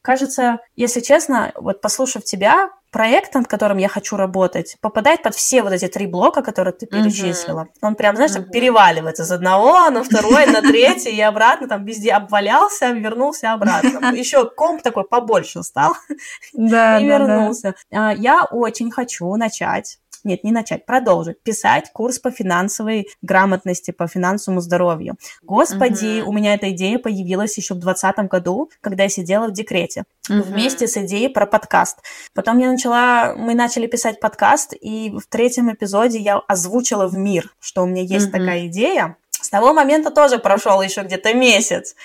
Кажется, 0.01 0.59
если 0.75 0.99
честно, 0.99 1.51
вот 1.55 1.81
послушав 1.81 2.23
тебя, 2.23 2.69
проект, 2.91 3.33
над 3.33 3.47
которым 3.47 3.77
я 3.79 3.87
хочу 3.87 4.17
работать, 4.17 4.77
попадает 4.79 5.23
под 5.23 5.33
все 5.33 5.63
вот 5.63 5.71
эти 5.73 5.87
три 5.87 6.05
блока, 6.05 6.43
которые 6.43 6.73
ты 6.73 6.85
перечислила. 6.85 7.67
Он 7.81 7.95
прям, 7.95 8.15
знаешь, 8.15 8.33
Мгм. 8.35 8.51
переваливается 8.51 9.25
с 9.25 9.31
одного 9.31 9.89
на 9.89 10.03
второй, 10.03 10.45
на 10.45 10.61
третий 10.61 11.09
и 11.09 11.21
обратно, 11.21 11.67
там 11.67 11.85
везде 11.85 12.11
обвалялся, 12.11 12.91
вернулся 12.91 13.53
обратно. 13.53 13.89
Еще 14.15 14.47
комп 14.47 14.83
такой 14.83 15.05
побольше 15.05 15.63
стал 15.63 15.95
и 16.53 16.59
вернулся. 16.61 17.73
А, 17.91 18.13
Я 18.13 18.43
очень 18.43 18.91
хочу 18.91 19.33
начать 19.37 19.97
нет, 20.23 20.43
не 20.43 20.51
начать, 20.51 20.85
продолжить 20.85 21.41
писать 21.43 21.91
курс 21.93 22.19
по 22.19 22.31
финансовой 22.31 23.07
грамотности, 23.21 23.91
по 23.91 24.07
финансовому 24.07 24.61
здоровью. 24.61 25.15
Господи, 25.41 26.19
Мгм. 26.21 26.29
у 26.29 26.33
меня 26.33 26.53
эта 26.53 26.71
идея 26.71 26.99
появилась 26.99 27.57
еще 27.57 27.73
в 27.73 27.79
2020 27.79 28.27
году, 28.27 28.69
когда 28.81 29.03
я 29.03 29.09
сидела 29.09 29.47
в 29.47 29.51
декрете 29.53 30.03
вместе 30.29 30.87
с 30.87 30.97
идеей 30.97 31.29
про 31.29 31.45
подкаст. 31.45 31.99
Потом 32.33 32.57
я 32.59 32.71
начала, 32.71 33.35
мы 33.35 33.53
начали 33.55 33.87
писать 33.87 34.19
подкаст, 34.19 34.73
и 34.79 35.11
в 35.11 35.27
третьем 35.27 35.71
эпизоде 35.71 36.19
я 36.19 36.37
озвучила 36.37 37.07
в 37.07 37.17
мир, 37.17 37.53
что 37.59 37.83
у 37.83 37.85
меня 37.85 38.01
есть 38.01 38.27
Мгм. 38.27 38.31
такая 38.39 38.67
идея 38.67 39.17
с 39.43 39.49
того 39.49 39.73
момента 39.73 40.09
тоже 40.09 40.39
прошел 40.39 40.81
еще 40.81 41.01
где-то 41.01 41.33
месяц. 41.33 41.95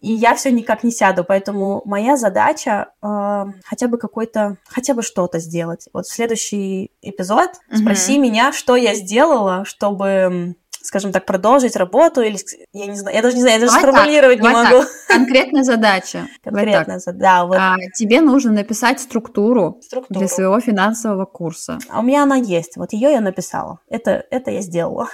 И 0.00 0.12
я 0.12 0.34
все 0.34 0.50
никак 0.50 0.82
не 0.82 0.90
сяду, 0.90 1.24
поэтому 1.24 1.82
моя 1.84 2.16
задача 2.16 2.92
э, 3.02 3.44
хотя 3.64 3.88
бы 3.88 3.98
какой-то, 3.98 4.56
хотя 4.68 4.94
бы 4.94 5.02
что-то 5.02 5.38
сделать. 5.38 5.88
Вот 5.92 6.06
в 6.06 6.12
следующий 6.12 6.90
эпизод 7.00 7.50
спроси 7.72 8.18
меня, 8.18 8.52
что 8.52 8.76
я 8.76 8.94
сделала, 8.94 9.64
чтобы 9.64 10.56
скажем 10.82 11.12
так, 11.12 11.24
продолжить 11.26 11.76
работу 11.76 12.20
или 12.20 12.36
я 12.72 12.86
не 12.86 12.96
знаю, 12.96 13.16
я 13.16 13.22
даже 13.22 13.36
не 13.36 13.42
знаю, 13.42 13.60
я 13.60 13.66
даже 13.66 13.80
давай 13.80 13.92
сформулировать 13.92 14.40
так, 14.40 14.48
не 14.48 14.54
могу. 14.54 14.84
Так. 15.08 15.18
Конкретная 15.18 15.62
задача. 15.62 16.26
Конкретная 16.42 16.98
задача, 16.98 17.20
да. 17.20 17.44
Вот. 17.44 17.56
А, 17.58 17.76
тебе 17.94 18.20
нужно 18.20 18.52
написать 18.52 19.00
структуру, 19.00 19.78
структуру 19.82 20.20
для 20.20 20.28
своего 20.28 20.58
финансового 20.60 21.26
курса. 21.26 21.78
А 21.90 22.00
у 22.00 22.02
меня 22.02 22.22
она 22.22 22.36
есть, 22.36 22.76
вот 22.76 22.92
ее 22.92 23.12
я 23.12 23.20
написала. 23.20 23.80
Это, 23.88 24.24
это 24.30 24.50
я 24.50 24.62
сделала. 24.62 25.08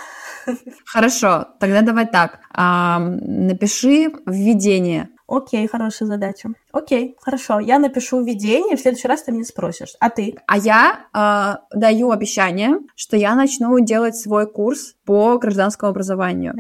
Хорошо, 0.85 1.49
тогда 1.59 1.83
давай 1.83 2.07
так. 2.07 2.41
А, 2.53 2.99
напиши 3.01 4.13
введение. 4.27 5.11
Окей, 5.29 5.69
хорошая 5.69 6.09
задача. 6.09 6.49
Окей, 6.73 7.15
хорошо. 7.21 7.61
Я 7.61 7.79
напишу 7.79 8.25
введение, 8.25 8.77
в 8.77 8.81
следующий 8.81 9.09
раз 9.09 9.23
ты 9.23 9.33
меня 9.33 9.45
спросишь. 9.45 9.95
А 10.01 10.09
ты? 10.09 10.37
А 10.47 10.57
я 10.57 11.07
э, 11.13 11.77
даю 11.79 12.11
обещание, 12.11 12.79
что 12.97 13.17
я 13.19 13.35
начну 13.35 13.79
делать 13.79 14.17
свой 14.17 14.51
курс 14.51 14.95
по 15.05 15.37
гражданскому 15.39 15.91
образованию. 15.91 16.55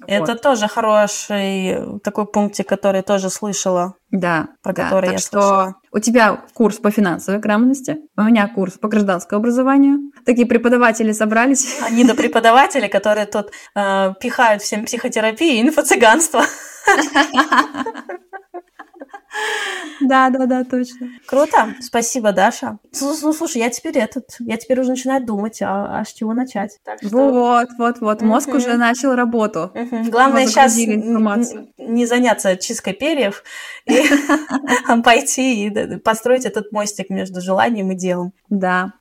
Mm. 0.00 0.18
Вот. 0.18 0.28
Это 0.28 0.34
тоже 0.40 0.68
хороший 0.68 1.98
такой 2.00 2.26
пунктик, 2.26 2.68
который 2.68 2.98
я 2.98 3.02
тоже 3.02 3.30
слышала. 3.30 3.94
Да, 4.10 4.48
про 4.62 4.72
да, 4.72 4.84
который 4.84 5.06
так 5.06 5.12
я 5.12 5.18
что 5.18 5.30
слышала. 5.30 5.74
у 5.92 5.98
тебя 5.98 6.44
курс 6.54 6.76
по 6.76 6.90
финансовой 6.90 7.40
грамотности, 7.40 7.98
у 8.16 8.22
меня 8.22 8.46
курс 8.48 8.74
по 8.74 8.88
гражданскому 8.88 9.40
образованию. 9.40 10.12
Такие 10.26 10.46
преподаватели 10.46 11.12
собрались. 11.12 11.80
Они 11.86 12.04
до 12.04 12.14
преподаватели, 12.14 12.88
которые 12.88 13.26
тут 13.26 13.50
э, 13.74 14.14
пихают 14.20 14.62
всем 14.62 14.84
психотерапию 14.84 15.54
и 15.54 15.62
инфо-цыганство. 15.62 16.44
Да, 20.00 20.30
да, 20.30 20.46
да, 20.46 20.64
точно. 20.64 21.08
Круто. 21.26 21.74
Спасибо, 21.80 22.32
Даша. 22.32 22.78
Ну, 23.00 23.32
слушай, 23.32 23.58
я 23.58 23.70
теперь 23.70 23.98
этот, 23.98 24.24
я 24.40 24.56
теперь 24.56 24.80
уже 24.80 24.90
начинаю 24.90 25.24
думать, 25.24 25.60
а, 25.62 26.00
а 26.00 26.04
с 26.04 26.12
чего 26.12 26.34
начать. 26.34 26.78
Так 26.84 26.98
что... 26.98 27.30
Вот, 27.30 27.68
вот, 27.78 28.00
вот. 28.00 28.22
Мозг 28.22 28.48
угу. 28.48 28.56
уже 28.58 28.76
начал 28.76 29.14
работу. 29.14 29.70
Угу. 29.74 30.10
Главное 30.10 30.46
сейчас 30.46 30.76
не 30.76 32.06
заняться 32.06 32.56
чисткой 32.56 32.94
перьев 32.94 33.44
и 33.86 34.02
пойти 35.04 35.66
и 35.66 35.96
построить 35.98 36.44
этот 36.44 36.72
мостик 36.72 37.10
между 37.10 37.40
желанием 37.40 37.90
и 37.92 37.94
делом. 37.94 38.32
Да. 38.48 38.92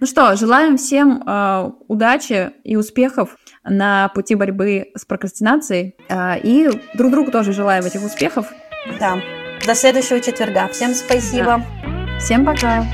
Ну 0.00 0.06
что, 0.06 0.36
желаем 0.36 0.76
всем 0.76 1.22
э, 1.26 1.70
удачи 1.88 2.52
и 2.64 2.76
успехов 2.76 3.36
на 3.64 4.08
пути 4.08 4.34
борьбы 4.34 4.90
с 4.94 5.04
прокрастинацией. 5.04 5.96
Э, 6.08 6.38
и 6.42 6.68
друг 6.94 7.10
другу 7.10 7.30
тоже 7.30 7.52
желаем 7.52 7.84
этих 7.84 8.04
успехов. 8.04 8.52
Да. 8.98 9.18
До 9.68 9.74
следующего 9.74 10.18
четверга. 10.18 10.66
Всем 10.68 10.94
спасибо. 10.94 11.62
Да. 11.84 12.18
Всем 12.18 12.46
пока. 12.46 12.86